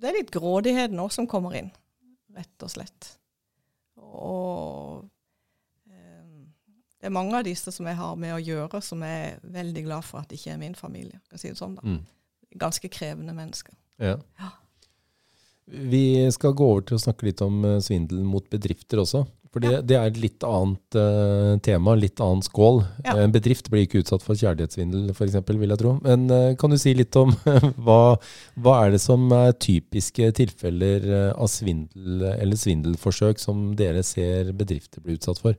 det 0.00 0.10
er 0.10 0.18
litt 0.18 0.32
grådighet 0.34 0.94
nå 0.94 1.08
som 1.12 1.28
kommer 1.30 1.56
inn, 1.56 1.70
rett 2.36 2.66
og 2.66 2.72
slett. 2.72 3.14
Og 4.04 5.04
eh, 5.88 6.42
det 7.00 7.08
er 7.08 7.14
mange 7.14 7.38
av 7.38 7.46
disse 7.46 7.72
som 7.72 7.88
jeg 7.88 7.98
har 8.00 8.18
med 8.20 8.34
å 8.36 8.42
gjøre, 8.42 8.82
som 8.84 9.04
er 9.06 9.40
veldig 9.42 9.86
glad 9.86 10.06
for 10.06 10.20
at 10.20 10.28
det 10.30 10.40
ikke 10.40 10.56
er 10.56 10.60
min 10.60 10.76
familie. 10.78 11.22
kan 11.30 11.40
si 11.40 11.52
det 11.52 11.60
sånn 11.60 11.78
da. 11.78 11.86
Mm. 11.86 12.02
Ganske 12.60 12.90
krevende 12.92 13.34
mennesker. 13.36 13.74
Ja. 14.02 14.18
ja. 14.40 14.52
Vi 15.64 16.30
skal 16.34 16.52
gå 16.52 16.66
over 16.68 16.84
til 16.84 16.98
å 16.98 17.02
snakke 17.06 17.30
litt 17.30 17.40
om 17.44 17.64
eh, 17.64 17.80
svindel 17.84 18.20
mot 18.28 18.46
bedrifter 18.52 19.00
også. 19.00 19.24
For 19.54 19.62
det, 19.62 19.84
det, 19.86 19.94
er 19.94 20.08
et 20.10 20.16
litt 20.18 20.42
annet 20.42 20.96
uh, 20.98 21.54
tema, 21.62 21.92
litt 21.94 22.18
annen 22.18 22.42
skål. 22.42 22.80
Ja. 23.04 23.12
En 23.22 23.34
bedrift 23.34 23.68
blir 23.70 23.84
ikke 23.86 24.00
utsatt 24.02 24.24
for 24.26 24.34
kjærlighetssvindel 24.34 25.12
f.eks., 25.12 25.36
vil 25.46 25.70
jeg 25.70 25.78
tro. 25.78 25.92
Men 26.02 26.24
uh, 26.26 26.56
kan 26.58 26.74
du 26.74 26.78
si 26.80 26.90
litt 26.98 27.14
om 27.20 27.30
hva, 27.86 28.16
hva, 28.58 28.74
er 28.80 28.96
det 28.96 29.00
som 29.04 29.30
er 29.36 29.54
typiske 29.62 30.32
tilfeller 30.40 31.06
av 31.30 31.46
svindel 31.52 32.26
eller 32.32 32.58
svindelforsøk 32.58 33.38
som 33.38 33.70
dere 33.78 34.02
ser 34.02 34.50
bedrifter 34.58 35.04
bli 35.04 35.14
utsatt 35.20 35.38
for? 35.38 35.54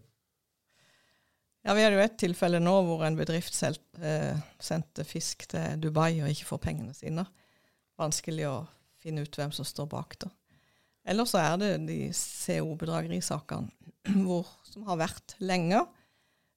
Ja, 1.63 1.73
Vi 1.73 1.87
hadde 1.87 1.95
jo 1.95 2.03
et 2.03 2.19
tilfelle 2.19 2.59
nå 2.59 2.75
hvor 2.85 3.07
en 3.07 3.15
bedrift 3.15 3.55
selv, 3.55 3.79
uh, 4.03 4.35
sendte 4.59 5.07
fisk 5.07 5.47
til 5.55 5.79
Dubai 5.87 6.19
og 6.19 6.27
ikke 6.35 6.51
får 6.51 6.65
pengene 6.67 6.99
sine. 6.99 7.23
Vanskelig 7.95 8.51
å 8.51 8.57
finne 8.99 9.23
ut 9.23 9.39
hvem 9.39 9.55
som 9.55 9.63
står 9.63 9.87
bak 9.95 10.19
det. 10.19 10.35
Eller 11.05 11.27
så 11.29 11.41
er 11.41 11.59
det 11.61 11.71
de 11.87 11.99
CO-bedragerisakene 12.13 13.69
som 14.71 14.87
har 14.89 15.01
vært 15.01 15.35
lenge. 15.43 15.83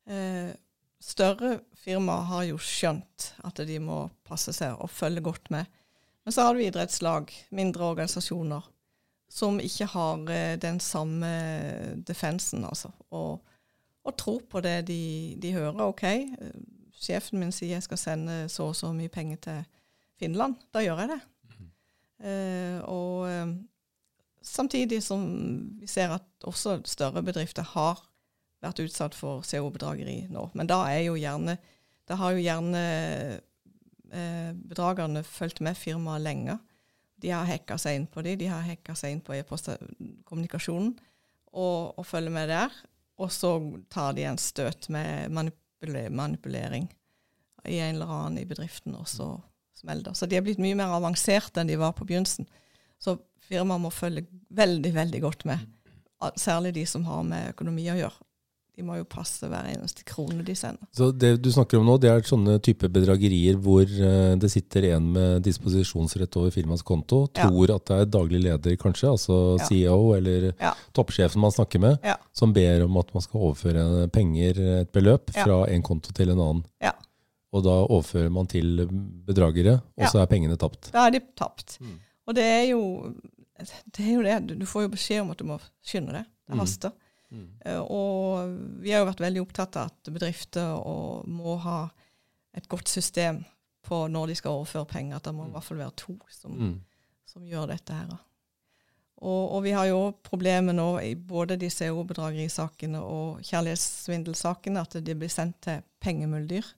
Eh, 0.08 0.52
større 1.00 1.58
firmaer 1.78 2.26
har 2.30 2.46
jo 2.48 2.58
skjønt 2.60 3.32
at 3.44 3.60
de 3.68 3.78
må 3.82 4.06
passe 4.26 4.54
seg 4.56 4.78
og 4.80 4.90
følge 4.92 5.24
godt 5.28 5.50
med. 5.54 5.68
Men 6.24 6.34
så 6.34 6.48
har 6.48 6.56
du 6.56 6.64
idrettslag, 6.64 7.30
mindre 7.56 7.92
organisasjoner, 7.92 8.64
som 9.28 9.60
ikke 9.60 9.88
har 9.92 10.32
eh, 10.32 10.56
den 10.60 10.80
samme 10.80 11.30
defensen, 12.08 12.64
altså. 12.68 12.90
Og, 13.12 13.40
og 14.04 14.16
tror 14.16 14.42
på 14.48 14.64
det 14.64 14.78
de, 14.88 15.36
de 15.40 15.54
hører. 15.56 15.84
OK, 15.84 16.04
sjefen 16.98 17.40
min 17.40 17.52
sier 17.54 17.76
jeg 17.76 17.86
skal 17.86 18.00
sende 18.00 18.44
så 18.52 18.70
og 18.72 18.76
så 18.76 18.92
mye 18.96 19.12
penger 19.12 19.42
til 19.44 19.66
Finland. 20.18 20.56
Da 20.74 20.82
gjør 20.82 21.04
jeg 21.04 21.12
det. 21.14 21.20
Eh, 22.18 22.78
og 22.90 23.28
eh, 23.30 23.52
samtidig 24.42 25.02
som 25.04 25.24
vi 25.80 25.88
ser 25.90 26.14
at 26.14 26.46
også 26.46 26.80
større 26.88 27.22
bedrifter 27.26 27.66
har 27.74 28.00
vært 28.64 28.82
utsatt 28.82 29.14
for 29.14 29.44
CO-bedrageri 29.46 30.24
nå. 30.32 30.48
Men 30.58 30.70
da 30.70 30.82
jo 31.04 31.18
gjerne 31.18 31.58
Da 32.08 32.16
har 32.16 32.32
jo 32.32 32.40
gjerne 32.40 32.80
eh, 34.16 34.52
bedragerne 34.56 35.20
fulgt 35.22 35.60
med 35.60 35.76
firmaet 35.76 36.22
lenge. 36.24 36.54
De 37.20 37.28
har 37.28 37.44
hacka 37.44 37.76
seg 37.76 37.98
inn 37.98 38.06
på 38.08 38.22
dem, 38.24 38.38
de 38.40 38.46
har 38.48 38.64
hacka 38.64 38.94
seg 38.96 39.12
inn 39.12 39.20
på 39.20 39.34
e-postkommunikasjonen 39.36 40.94
og, 41.52 41.98
og, 41.98 42.06
følger 42.06 42.32
med 42.32 42.48
der. 42.48 42.72
Og 43.20 43.32
så 43.34 43.50
tar 43.90 44.16
de 44.16 44.24
en 44.24 44.40
støt 44.40 44.88
med 44.88 45.28
manipulering 45.28 46.88
i 47.68 47.76
en 47.76 47.98
eller 47.98 48.14
annen 48.14 48.40
i 48.40 48.46
bedriften, 48.48 48.94
og 48.96 49.08
så 49.10 49.34
smelter. 49.76 50.14
Så 50.14 50.26
de 50.26 50.38
er 50.38 50.46
blitt 50.46 50.62
mye 50.62 50.78
mer 50.78 50.94
avanserte 50.96 51.60
enn 51.60 51.68
de 51.68 51.76
var 51.76 51.92
på 51.98 52.06
begynnelsen. 52.08 52.48
Så 53.02 53.18
firmaet 53.48 53.82
må 53.82 53.90
følge 53.94 54.26
veldig, 54.54 54.94
veldig 54.94 55.20
godt 55.24 55.44
med. 55.48 55.66
Særlig 56.36 56.74
de 56.74 56.86
som 56.86 57.04
har 57.06 57.22
med 57.26 57.52
økonomi 57.54 57.86
å 57.92 57.98
gjøre. 57.98 58.24
De 58.78 58.84
må 58.86 58.94
jo 58.94 59.06
passe 59.10 59.42
hver 59.50 59.66
eneste 59.72 60.04
krone 60.06 60.44
de 60.46 60.54
sender. 60.54 60.86
Så 60.94 61.08
det 61.10 61.32
du 61.42 61.48
snakker 61.50 61.80
om 61.80 61.88
nå, 61.88 61.96
det 61.98 62.12
er 62.12 62.20
sånne 62.26 62.60
type 62.62 62.86
bedragerier 62.94 63.56
hvor 63.58 63.82
uh, 63.82 64.36
det 64.38 64.52
sitter 64.52 64.92
en 64.92 65.08
med 65.16 65.42
disposisjonsrett 65.42 66.38
over 66.38 66.54
firmaets 66.54 66.86
konto, 66.86 67.24
tror 67.34 67.72
ja. 67.72 67.74
at 67.74 67.88
det 67.90 67.98
er 67.98 68.12
daglig 68.14 68.44
leder, 68.44 68.76
kanskje, 68.78 69.10
altså 69.16 69.40
ja. 69.58 69.66
CEO 69.66 69.98
eller 70.14 70.52
ja. 70.52 70.70
toppsjefen 70.94 71.42
man 71.42 71.56
snakker 71.56 71.82
med, 71.82 72.06
som 72.30 72.54
ber 72.54 72.86
om 72.86 73.02
at 73.02 73.10
man 73.16 73.26
skal 73.26 73.48
overføre 73.48 74.06
penger, 74.14 74.62
et 74.84 74.94
beløp, 74.94 75.34
fra 75.34 75.64
en 75.74 75.82
konto 75.82 76.14
til 76.14 76.30
en 76.36 76.44
annen. 76.46 76.64
Ja. 76.84 76.94
Og 77.50 77.66
da 77.66 77.80
overfører 77.82 78.30
man 78.30 78.46
til 78.46 78.84
bedragere, 79.26 79.80
og 79.98 80.06
ja. 80.06 80.12
så 80.12 80.22
er 80.22 80.30
pengene 80.30 80.58
tapt. 80.60 80.92
Da 80.94 81.08
er 81.08 81.18
de 81.18 81.24
tapt. 81.34 81.80
Mm. 81.82 81.98
Og 82.28 82.36
det 82.36 82.44
er, 82.44 82.64
jo, 82.70 83.12
det 83.96 84.04
er 84.04 84.12
jo 84.12 84.24
det. 84.26 84.58
Du 84.60 84.66
får 84.68 84.84
jo 84.84 84.94
beskjed 84.94 85.22
om 85.24 85.32
at 85.32 85.40
du 85.40 85.46
må 85.48 85.56
skynde 85.80 86.12
deg. 86.12 86.28
Det 86.48 86.56
mm. 86.56 86.62
haster. 86.62 86.96
Mm. 87.28 87.44
Mm. 87.60 87.82
og 87.92 88.52
vi 88.80 88.94
har 88.94 89.02
jo 89.02 89.08
vært 89.10 89.20
veldig 89.20 89.40
opptatt 89.42 89.74
av 89.76 89.90
at 89.90 90.08
bedrifter 90.14 90.78
må 91.28 91.58
ha 91.60 91.82
et 92.56 92.68
godt 92.72 92.88
system 92.88 93.42
på 93.84 93.98
når 94.08 94.30
de 94.30 94.36
skal 94.38 94.56
overføre 94.56 94.88
penger. 94.88 95.18
At 95.18 95.28
det 95.28 95.34
må 95.36 95.44
i 95.44 95.50
mm. 95.50 95.56
hvert 95.56 95.66
fall 95.66 95.82
være 95.82 95.96
to 96.00 96.16
som, 96.32 96.56
mm. 96.56 96.74
som 97.28 97.44
gjør 97.48 97.68
dette 97.72 97.96
her. 97.96 98.16
Og, 99.18 99.54
og, 99.56 99.62
vi 99.64 99.74
har 99.74 99.88
jo 99.90 100.12
problemer 100.22 100.76
nå 100.76 100.88
i 101.02 101.14
både 101.16 101.56
de 101.58 101.70
CO-bedragerisakene 101.74 103.00
og 103.02 103.40
kjærlighetssvindelsakene 103.48 104.84
at 104.84 104.94
de 105.02 105.16
blir 105.18 105.32
sendt 105.32 105.58
til 105.66 105.82
pengemuldyr. 106.00 106.68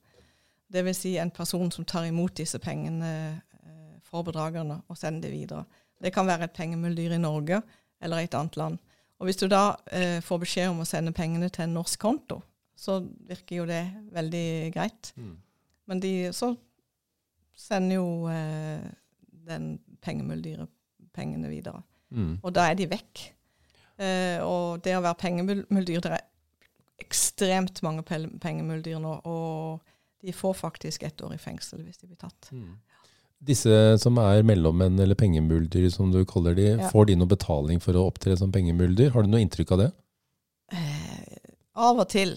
Dvs. 0.72 1.02
Si 1.02 1.16
en 1.20 1.32
person 1.34 1.70
som 1.74 1.84
tar 1.84 2.06
imot 2.08 2.38
disse 2.38 2.58
pengene 2.62 3.42
for 4.10 4.26
bedragerne 4.26 4.80
og 4.88 4.98
sende 4.98 5.22
det 5.26 5.32
videre. 5.34 5.64
Det 6.00 6.12
kan 6.14 6.28
være 6.28 6.48
et 6.48 6.56
pengemuldyr 6.56 7.16
i 7.16 7.20
Norge 7.22 7.60
eller 8.00 8.22
et 8.22 8.34
annet 8.34 8.56
land. 8.56 8.78
Og 9.20 9.28
Hvis 9.28 9.36
du 9.36 9.46
da 9.52 9.76
eh, 9.92 10.20
får 10.24 10.40
beskjed 10.40 10.70
om 10.72 10.80
å 10.80 10.88
sende 10.88 11.12
pengene 11.12 11.50
til 11.52 11.66
en 11.66 11.76
norsk 11.76 12.00
konto, 12.00 12.40
så 12.76 13.02
virker 13.28 13.60
jo 13.60 13.66
det 13.68 13.82
veldig 14.14 14.72
greit. 14.72 15.12
Mm. 15.20 15.34
Men 15.90 16.00
de 16.00 16.12
så 16.32 16.54
sender 17.56 17.98
jo 17.98 18.30
eh, 18.32 18.86
den 19.50 19.74
pengemuldyret 20.00 20.72
pengene 21.12 21.50
videre. 21.52 21.82
Mm. 22.08 22.38
Og 22.40 22.54
da 22.56 22.70
er 22.70 22.78
de 22.78 22.88
vekk. 22.88 23.26
Eh, 24.00 24.40
og 24.40 24.80
det 24.84 24.96
å 24.96 25.04
være 25.04 25.20
pengemuldyr 25.20 26.00
Det 26.00 26.14
er 26.16 26.24
ekstremt 27.04 27.82
mange 27.84 28.04
pengemuldyr 28.06 29.00
nå. 29.02 29.18
og 29.28 29.84
de 30.20 30.32
får 30.32 30.54
faktisk 30.54 31.02
ett 31.02 31.20
år 31.20 31.34
i 31.34 31.40
fengsel 31.40 31.84
hvis 31.84 32.00
de 32.00 32.08
blir 32.08 32.20
tatt. 32.20 32.50
Mm. 32.52 32.74
Disse 33.40 33.72
som 34.02 34.18
er 34.20 34.44
mellommenn 34.44 35.00
eller 35.00 35.16
pengemuldyr, 35.16 35.88
som 35.92 36.10
du 36.12 36.20
kaller 36.28 36.56
de, 36.58 36.66
ja. 36.74 36.88
får 36.92 37.08
de 37.08 37.16
noe 37.16 37.30
betaling 37.30 37.80
for 37.80 37.96
å 37.96 38.06
opptre 38.10 38.36
som 38.36 38.52
pengemuldyr? 38.52 39.14
Har 39.14 39.24
du 39.24 39.32
noe 39.32 39.40
inntrykk 39.40 39.72
av 39.76 39.80
det? 39.80 39.90
Eh, 40.76 41.38
av 41.80 42.02
og 42.02 42.08
til. 42.12 42.34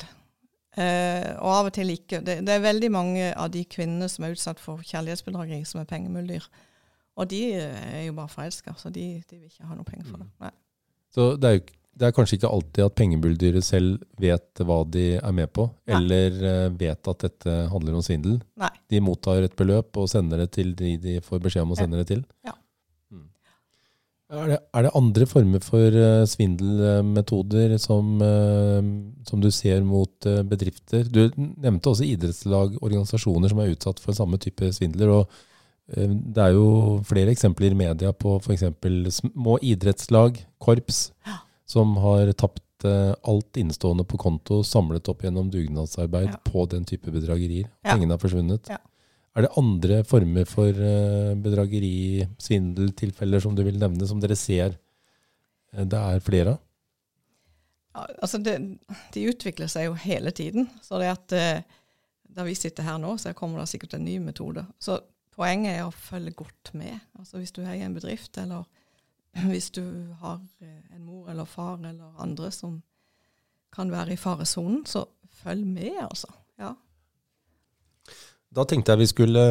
Eh, 0.80 1.28
og 1.38 1.50
av 1.52 1.70
og 1.70 1.74
til 1.76 1.92
ikke. 1.94 2.22
Det, 2.24 2.40
det, 2.48 2.56
er 2.56 2.64
veldig 2.64 2.92
mange 2.94 3.28
av 3.36 3.52
de 3.54 3.66
kvinnene 3.68 4.08
som 4.10 4.26
er 4.26 4.38
utsatt 4.38 4.64
for 4.64 4.80
kjærlighetsbedrageri, 4.80 5.62
som 5.68 5.84
er 5.84 5.90
pengemuldyr. 5.92 6.48
Og 7.20 7.30
de 7.30 7.44
er 7.60 8.06
jo 8.08 8.16
bare 8.18 8.32
forelska, 8.32 8.74
så 8.80 8.90
de, 8.90 9.06
de, 9.30 9.38
vil 9.38 9.52
ikke 9.52 9.68
ha 9.70 9.76
noe 9.78 9.86
penger 9.86 10.08
for 10.08 10.24
det. 10.24 10.30
Mm. 10.32 10.46
Nei. 10.48 10.54
Så 11.14 11.28
det 11.38 11.50
er 11.50 11.60
jo 11.60 11.66
det 11.94 12.08
er 12.08 12.16
kanskje 12.16 12.40
ikke 12.40 12.50
alltid 12.50 12.88
at 12.88 12.96
pengebuldyret 12.98 13.66
selv 13.66 14.02
vet 14.22 14.62
hva 14.66 14.80
de 14.90 15.06
er 15.20 15.36
med 15.36 15.52
på, 15.54 15.68
Nei. 15.86 16.00
eller 16.00 16.40
uh, 16.42 16.74
vet 16.80 17.10
at 17.12 17.26
dette 17.28 17.58
handler 17.70 18.00
om 18.00 18.06
svindel. 18.06 18.40
Nei. 18.60 18.72
De 18.90 19.02
mottar 19.04 19.46
et 19.46 19.56
beløp 19.58 20.02
og 20.02 20.10
sender 20.10 20.44
det 20.44 20.54
til 20.58 20.74
de 20.80 20.96
de 21.04 21.20
får 21.26 21.44
beskjed 21.44 21.68
om 21.68 21.76
å 21.76 21.78
sende 21.78 22.02
det 22.02 22.08
til. 22.10 22.24
Ja. 22.48 22.56
Mm. 23.14 23.28
Er, 24.34 24.50
det, 24.56 24.60
er, 24.74 24.88
det, 24.88 24.94
andre 24.98 25.30
former 25.30 25.66
for 25.66 26.00
uh, 26.00 26.26
svindelmetoder 26.34 27.78
som, 27.84 28.12
uh, 28.26 28.82
som, 29.30 29.46
du 29.46 29.52
ser 29.54 29.86
mot 29.86 30.30
bedrifter? 30.50 31.06
Du 31.06 31.28
nevnte 31.38 31.94
også 31.94 32.10
idrettslag, 32.10 32.80
organisasjoner 32.82 33.54
som 33.54 33.62
er 33.62 33.74
utsatt 33.78 34.02
for 34.02 34.18
samme 34.18 34.42
type 34.42 34.74
svindler. 34.74 35.20
og 35.22 35.42
det 35.94 36.40
er 36.40 36.54
jo 36.56 37.02
flere 37.06 37.34
eksempler 37.36 37.74
i 37.76 37.78
media 37.78 38.14
på 38.16 38.38
f.eks. 38.40 38.64
små 39.20 39.58
idrettslag, 39.68 40.40
korps, 40.64 41.10
ja 41.28 41.42
som 41.66 41.96
har 42.04 42.32
tapt 42.38 42.86
uh, 42.88 43.14
alt 43.24 43.58
innestående 43.58 44.06
på 44.08 44.20
konto 44.22 44.62
samlet 44.68 45.08
opp 45.12 45.24
gjennom 45.24 45.52
dugnadsarbeid 45.52 46.30
ja. 46.32 46.40
på 46.44 46.66
den 46.72 46.86
type 46.86 47.12
bedragerier. 47.12 47.70
Ja. 47.82 47.94
Pengene 47.94 48.18
har 48.18 48.24
forsvunnet. 48.24 48.72
Ja. 48.72 48.80
Er 49.34 49.48
det 49.48 49.54
andre 49.58 50.02
former 50.06 50.50
for 50.50 50.70
uh, 50.70 51.34
bedrageri, 51.40 52.26
svindeltilfeller 52.42 53.44
som 53.44 53.56
du 53.58 53.64
vil 53.66 53.80
nevne, 53.82 54.08
som 54.10 54.22
dere 54.24 54.38
ser 54.40 54.76
uh, 55.74 55.86
det 55.86 56.02
er 56.02 56.26
flere 56.26 56.58
av? 56.58 56.62
Ja, 57.94 58.08
altså 58.26 58.40
det, 58.42 58.58
de 59.14 59.26
utvikler 59.30 59.70
seg 59.70 59.86
jo 59.86 59.98
hele 60.02 60.32
tiden. 60.34 60.66
Så 60.82 60.98
det 60.98 61.12
at 61.14 61.34
da 62.34 62.42
vi 62.42 62.56
sitter 62.58 62.88
her 62.88 62.98
nå, 62.98 63.12
så 63.22 63.36
kommer 63.38 63.62
det 63.62 63.68
sikkert 63.70 63.94
en 64.00 64.08
ny 64.08 64.16
metode. 64.18 64.64
Så 64.82 64.98
poenget 65.36 65.78
er 65.78 65.84
å 65.86 65.94
følge 65.94 66.34
godt 66.38 66.72
med. 66.74 66.96
Altså 67.20 67.38
Hvis 67.38 67.54
du 67.54 67.62
er 67.62 67.76
i 67.78 67.84
en 67.86 67.94
bedrift 67.94 68.38
eller 68.42 68.66
hvis 69.52 69.72
du 69.74 69.84
har 70.22 70.40
eh, 70.62 70.96
en 70.96 71.06
mor 71.06 71.30
eller 71.32 71.46
far 71.50 71.82
eller 71.82 72.22
andre 72.22 72.52
som 72.54 72.82
kan 73.74 73.92
være 73.92 74.14
i 74.14 74.20
faresonen, 74.22 74.84
så 74.86 75.06
følg 75.44 75.66
med, 75.66 75.98
altså. 76.04 76.30
Ja. 76.62 76.76
Da 78.54 78.66
tenkte 78.70 78.94
jeg 78.94 79.02
vi 79.02 79.10
skulle 79.10 79.44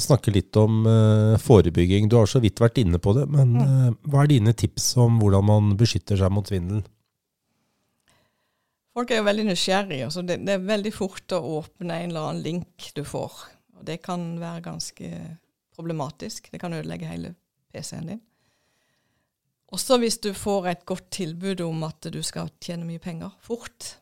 snakke 0.00 0.32
litt 0.32 0.56
om 0.56 0.86
uh, 0.88 1.36
forebygging. 1.42 2.06
Du 2.08 2.16
har 2.16 2.30
så 2.30 2.40
vidt 2.40 2.62
vært 2.62 2.80
inne 2.80 2.96
på 2.96 3.12
det, 3.12 3.26
men 3.28 3.50
uh, 3.60 3.90
hva 4.08 4.22
er 4.22 4.30
dine 4.32 4.54
tips 4.56 4.94
om 5.04 5.18
hvordan 5.20 5.44
man 5.44 5.74
beskytter 5.76 6.16
seg 6.16 6.32
mot 6.32 6.48
svindel? 6.48 6.80
Folk 8.96 9.12
er 9.12 9.20
jo 9.20 9.26
veldig 9.28 9.44
nysgjerrige. 9.50 10.08
så 10.10 10.24
det, 10.26 10.40
det, 10.48 10.56
er 10.56 10.64
veldig 10.64 10.94
fort 10.96 11.36
å 11.36 11.42
åpne 11.60 12.00
en 12.00 12.08
eller 12.08 12.30
annen 12.30 12.46
link 12.46 12.88
du 12.96 13.04
får. 13.06 13.36
Og 13.76 13.84
Det 13.86 14.00
kan 14.02 14.24
være 14.40 14.64
ganske 14.64 15.10
problematisk. 15.76 16.48
Det 16.50 16.58
kan 16.58 16.74
ødelegge 16.74 17.12
hele 17.12 17.34
PC-en 17.70 18.08
din. 18.14 18.24
Også 19.68 19.98
hvis 20.00 20.18
du 20.24 20.30
får 20.32 20.70
et 20.70 20.84
godt 20.88 21.10
tilbud 21.12 21.60
om 21.60 21.82
at 21.84 22.08
du 22.12 22.22
skal 22.24 22.48
tjene 22.60 22.86
mye 22.88 23.02
penger 23.02 23.34
fort. 23.44 23.98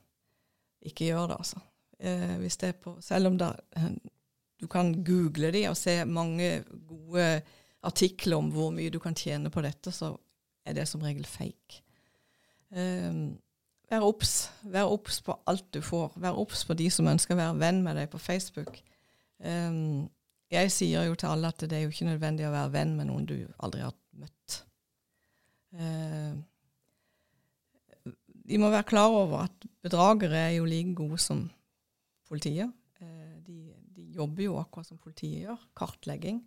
Ikke 0.86 1.08
gjør 1.08 1.32
det, 1.32 1.38
altså. 1.40 1.62
Eh, 1.98 2.36
hvis 2.38 2.56
det 2.60 2.68
er 2.68 2.76
på, 2.78 2.94
selv 3.02 3.32
om 3.32 3.38
det, 3.40 3.50
du 4.60 4.66
kan 4.70 4.92
google 5.04 5.50
de 5.52 5.64
og 5.70 5.76
se 5.76 6.04
mange 6.04 6.62
gode 6.86 7.42
artikler 7.82 8.36
om 8.36 8.52
hvor 8.52 8.70
mye 8.74 8.92
du 8.92 9.00
kan 9.02 9.16
tjene 9.16 9.50
på 9.50 9.64
dette, 9.64 9.90
så 9.92 10.12
er 10.66 10.76
det 10.76 10.86
som 10.88 11.02
regel 11.02 11.26
fake. 11.26 11.82
Eh, 12.70 13.10
vær 13.90 14.06
obs. 14.06 14.36
Vær 14.62 14.92
obs 14.92 15.20
på 15.22 15.34
alt 15.46 15.66
du 15.74 15.80
får. 15.82 16.14
Vær 16.22 16.38
obs 16.38 16.64
på 16.66 16.78
de 16.78 16.90
som 16.90 17.10
ønsker 17.10 17.34
å 17.34 17.42
være 17.42 17.58
venn 17.62 17.82
med 17.82 17.98
deg 17.98 18.10
på 18.12 18.22
Facebook. 18.22 18.78
Eh, 19.42 19.82
jeg 20.54 20.70
sier 20.70 21.08
jo 21.08 21.18
til 21.18 21.32
alle 21.32 21.50
at 21.50 21.66
det 21.66 21.74
er 21.74 21.86
jo 21.86 21.90
ikke 21.94 22.12
nødvendig 22.12 22.46
å 22.46 22.54
være 22.54 22.74
venn 22.78 22.94
med 22.98 23.10
noen 23.10 23.26
du 23.26 23.38
aldri 23.58 23.82
har 23.82 23.96
møtt. 24.14 24.62
De 28.46 28.58
må 28.62 28.70
være 28.70 28.86
klar 28.86 29.10
over 29.10 29.46
at 29.48 29.66
bedragere 29.82 30.38
er 30.46 30.52
jo 30.56 30.64
like 30.68 30.94
gode 30.94 31.18
som 31.18 31.48
politiet 32.28 32.72
de 33.96 34.10
jobber 34.16 34.46
jo 34.46 34.58
akkurat 34.60 34.88
som 34.88 35.00
politiet 35.00 35.46
gjør. 35.46 35.66
Kartlegging. 35.78 36.42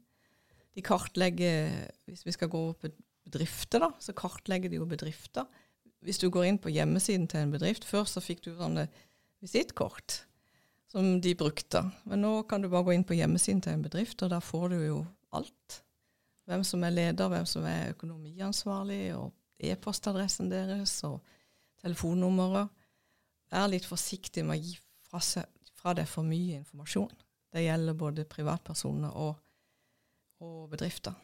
De 0.75 0.85
kartlegger 0.85 1.71
Hvis 2.05 2.25
vi 2.25 2.35
skal 2.35 2.49
gå 2.49 2.61
på 2.73 2.91
bedrifter, 3.25 3.79
da, 3.79 3.91
så 3.99 4.13
kartlegger 4.13 4.69
de 4.69 4.79
jo 4.79 4.87
bedrifter. 4.89 5.45
Hvis 6.01 6.19
du 6.19 6.29
går 6.29 6.47
inn 6.47 6.59
på 6.61 6.71
hjemmesiden 6.71 7.27
til 7.27 7.43
en 7.43 7.51
bedrift 7.51 7.83
Før 7.85 8.05
så 8.07 8.21
fikk 8.23 8.45
du 8.45 8.53
sånne 8.55 8.87
visittkort 9.43 10.23
som 10.89 11.19
de 11.21 11.35
brukte. 11.37 11.83
Men 12.09 12.23
nå 12.23 12.31
kan 12.49 12.63
du 12.63 12.69
bare 12.69 12.87
gå 12.87 12.95
inn 12.95 13.05
på 13.05 13.13
hjemmesiden 13.13 13.61
til 13.61 13.75
en 13.75 13.83
bedrift, 13.85 14.23
og 14.23 14.31
der 14.31 14.41
får 14.41 14.71
du 14.71 14.79
jo 14.81 15.03
alt. 15.37 15.83
Hvem 16.49 16.63
som 16.65 16.83
er 16.83 16.95
leder, 16.95 17.29
hvem 17.29 17.45
som 17.45 17.65
er 17.69 17.91
økonomiansvarlig, 17.93 19.03
og 19.15 19.33
e-postadressen 19.61 20.49
deres, 20.49 20.95
og 21.05 21.19
telefonnummeret. 21.83 22.71
Vær 23.49 23.69
litt 23.69 23.85
forsiktig 23.85 24.43
med 24.45 24.57
å 24.57 24.63
gi 24.63 24.75
fra, 25.09 25.21
fra 25.77 25.93
deg 25.97 26.09
for 26.09 26.25
mye 26.25 26.59
informasjon. 26.61 27.13
Det 27.53 27.65
gjelder 27.65 27.97
både 27.97 28.27
privatpersoner 28.29 29.13
og, 29.17 29.37
og 30.45 30.69
bedrifter. 30.73 31.17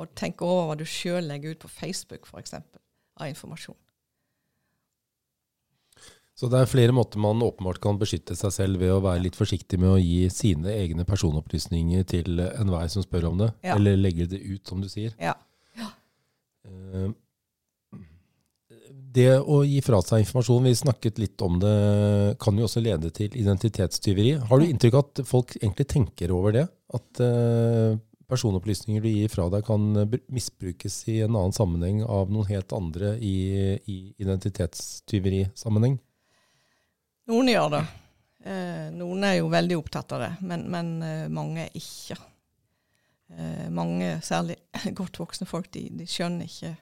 Og 0.00 0.14
tenk 0.16 0.40
over 0.44 0.70
hva 0.70 0.76
du 0.80 0.86
sjøl 0.88 1.26
legger 1.28 1.52
ut 1.52 1.64
på 1.64 1.72
Facebook, 1.72 2.28
f.eks., 2.28 2.54
av 2.56 3.28
informasjon. 3.28 3.76
Så 6.38 6.48
det 6.48 6.62
er 6.62 6.70
flere 6.70 6.94
måter 6.96 7.20
man 7.20 7.42
åpenbart 7.44 7.80
kan 7.82 7.98
beskytte 8.00 8.34
seg 8.38 8.54
selv 8.54 8.80
ved 8.80 8.94
å 8.94 9.02
være 9.04 9.26
litt 9.26 9.36
forsiktig 9.36 9.78
med 9.80 9.92
å 9.92 10.00
gi 10.00 10.30
sine 10.32 10.72
egne 10.72 11.04
personopplysninger 11.08 12.06
til 12.08 12.40
enhver 12.46 12.88
som 12.92 13.04
spør 13.04 13.28
om 13.28 13.42
det, 13.42 13.50
ja. 13.66 13.76
eller 13.76 14.00
legge 14.00 14.30
det 14.30 14.40
ut, 14.40 14.62
som 14.68 14.80
du 14.80 14.88
sier. 14.90 15.12
Ja. 15.20 15.36
ja. 15.78 15.90
Uh, 16.66 17.12
det 19.12 19.28
å 19.36 19.58
gi 19.68 19.82
fra 19.84 19.98
seg 20.00 20.22
informasjon, 20.22 20.64
vi 20.64 20.78
snakket 20.78 21.20
litt 21.20 21.42
om 21.44 21.58
det, 21.60 21.72
kan 22.40 22.56
jo 22.56 22.64
også 22.64 22.80
lede 22.80 23.10
til 23.12 23.34
identitetstyveri. 23.36 24.38
Har 24.48 24.62
du 24.62 24.70
inntrykk 24.70 24.96
av 24.96 25.04
at 25.04 25.22
folk 25.28 25.52
egentlig 25.58 25.86
tenker 25.92 26.32
over 26.32 26.56
det? 26.56 26.64
At 26.96 27.20
uh, 27.20 27.98
personopplysninger 28.32 29.04
du 29.04 29.10
gir 29.10 29.28
fra 29.28 29.50
deg, 29.52 29.66
kan 29.68 30.08
misbrukes 30.32 30.96
i 31.12 31.18
en 31.26 31.36
annen 31.36 31.52
sammenheng 31.52 32.00
av 32.06 32.32
noen 32.32 32.48
helt 32.48 32.72
andre 32.72 33.18
i, 33.20 33.36
i 33.84 33.98
identitetstyverisammenheng? 34.24 36.00
Noen 37.30 37.50
gjør 37.52 37.68
det. 37.76 37.82
Eh, 38.42 38.86
noen 38.96 39.26
er 39.26 39.36
jo 39.38 39.50
veldig 39.52 39.78
opptatt 39.78 40.14
av 40.16 40.24
det, 40.24 40.30
men, 40.42 40.64
men 40.70 40.94
eh, 41.06 41.26
mange 41.30 41.66
er 41.66 41.76
ikke. 41.78 42.16
Eh, 43.32 43.68
mange, 43.70 44.16
særlig 44.26 44.58
godt 44.98 45.20
voksne 45.22 45.46
folk, 45.46 45.70
de, 45.74 45.86
de 46.00 46.08
skjønner 46.10 46.50
ikke 46.50 46.72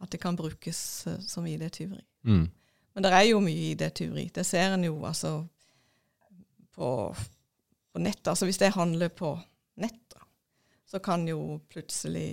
at 0.00 0.10
det 0.14 0.20
kan 0.22 0.38
brukes 0.38 0.80
som 1.28 1.46
ID-tyveri. 1.46 2.02
Mm. 2.24 2.46
Men 2.94 3.04
det 3.04 3.12
er 3.14 3.26
jo 3.28 3.42
mye 3.44 3.70
ID-tyveri. 3.74 4.30
Det 4.34 4.46
ser 4.48 4.74
en 4.74 4.86
jo 4.86 4.96
altså 5.06 5.34
på, 6.74 6.88
på 7.92 8.02
nettet. 8.02 8.30
Altså 8.32 8.48
hvis 8.48 8.58
det 8.58 8.72
handler 8.74 9.12
på 9.12 9.34
nettet, 9.80 10.24
så 10.88 10.98
kan 11.04 11.28
jo 11.28 11.60
plutselig 11.70 12.30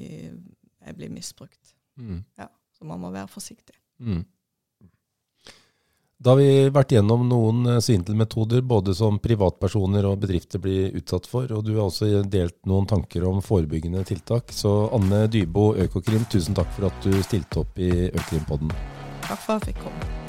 jeg 0.88 0.96
bli 0.98 1.10
misbrukt. 1.12 1.76
Mm. 2.00 2.24
Ja, 2.40 2.48
så 2.74 2.88
man 2.88 3.04
må 3.04 3.12
være 3.14 3.28
forsiktig. 3.30 3.76
Mm. 4.00 4.24
Da 6.18 6.34
har 6.34 6.40
vi 6.42 6.70
vært 6.74 6.96
gjennom 6.96 7.28
noen 7.30 7.68
eh, 7.70 7.82
svindelmetoder 7.84 8.64
både 8.66 8.96
som 8.98 9.20
privatpersoner 9.22 10.08
og 10.10 10.24
bedrifter 10.24 10.62
blir 10.64 10.96
utsatt 10.98 11.30
for, 11.30 11.46
og 11.54 11.62
du 11.68 11.76
har 11.76 11.92
også 11.92 12.24
delt 12.26 12.58
noen 12.66 12.90
tanker 12.90 13.28
om 13.30 13.38
forebyggende 13.46 14.02
tiltak. 14.10 14.50
Så 14.50 14.72
Anne 14.98 15.28
Dybo, 15.30 15.76
Økokrim, 15.86 16.26
tusen 16.32 16.58
takk 16.58 16.74
for 16.74 16.90
at 16.90 17.06
du 17.06 17.14
stilte 17.22 17.62
opp 17.62 17.78
i 17.78 18.10
Økrimpodden. 18.10 18.74
Takk 19.28 19.46
for 19.46 19.60
at 19.60 19.70
jeg 19.70 19.76
fikk 19.76 19.86
komme. 19.86 20.27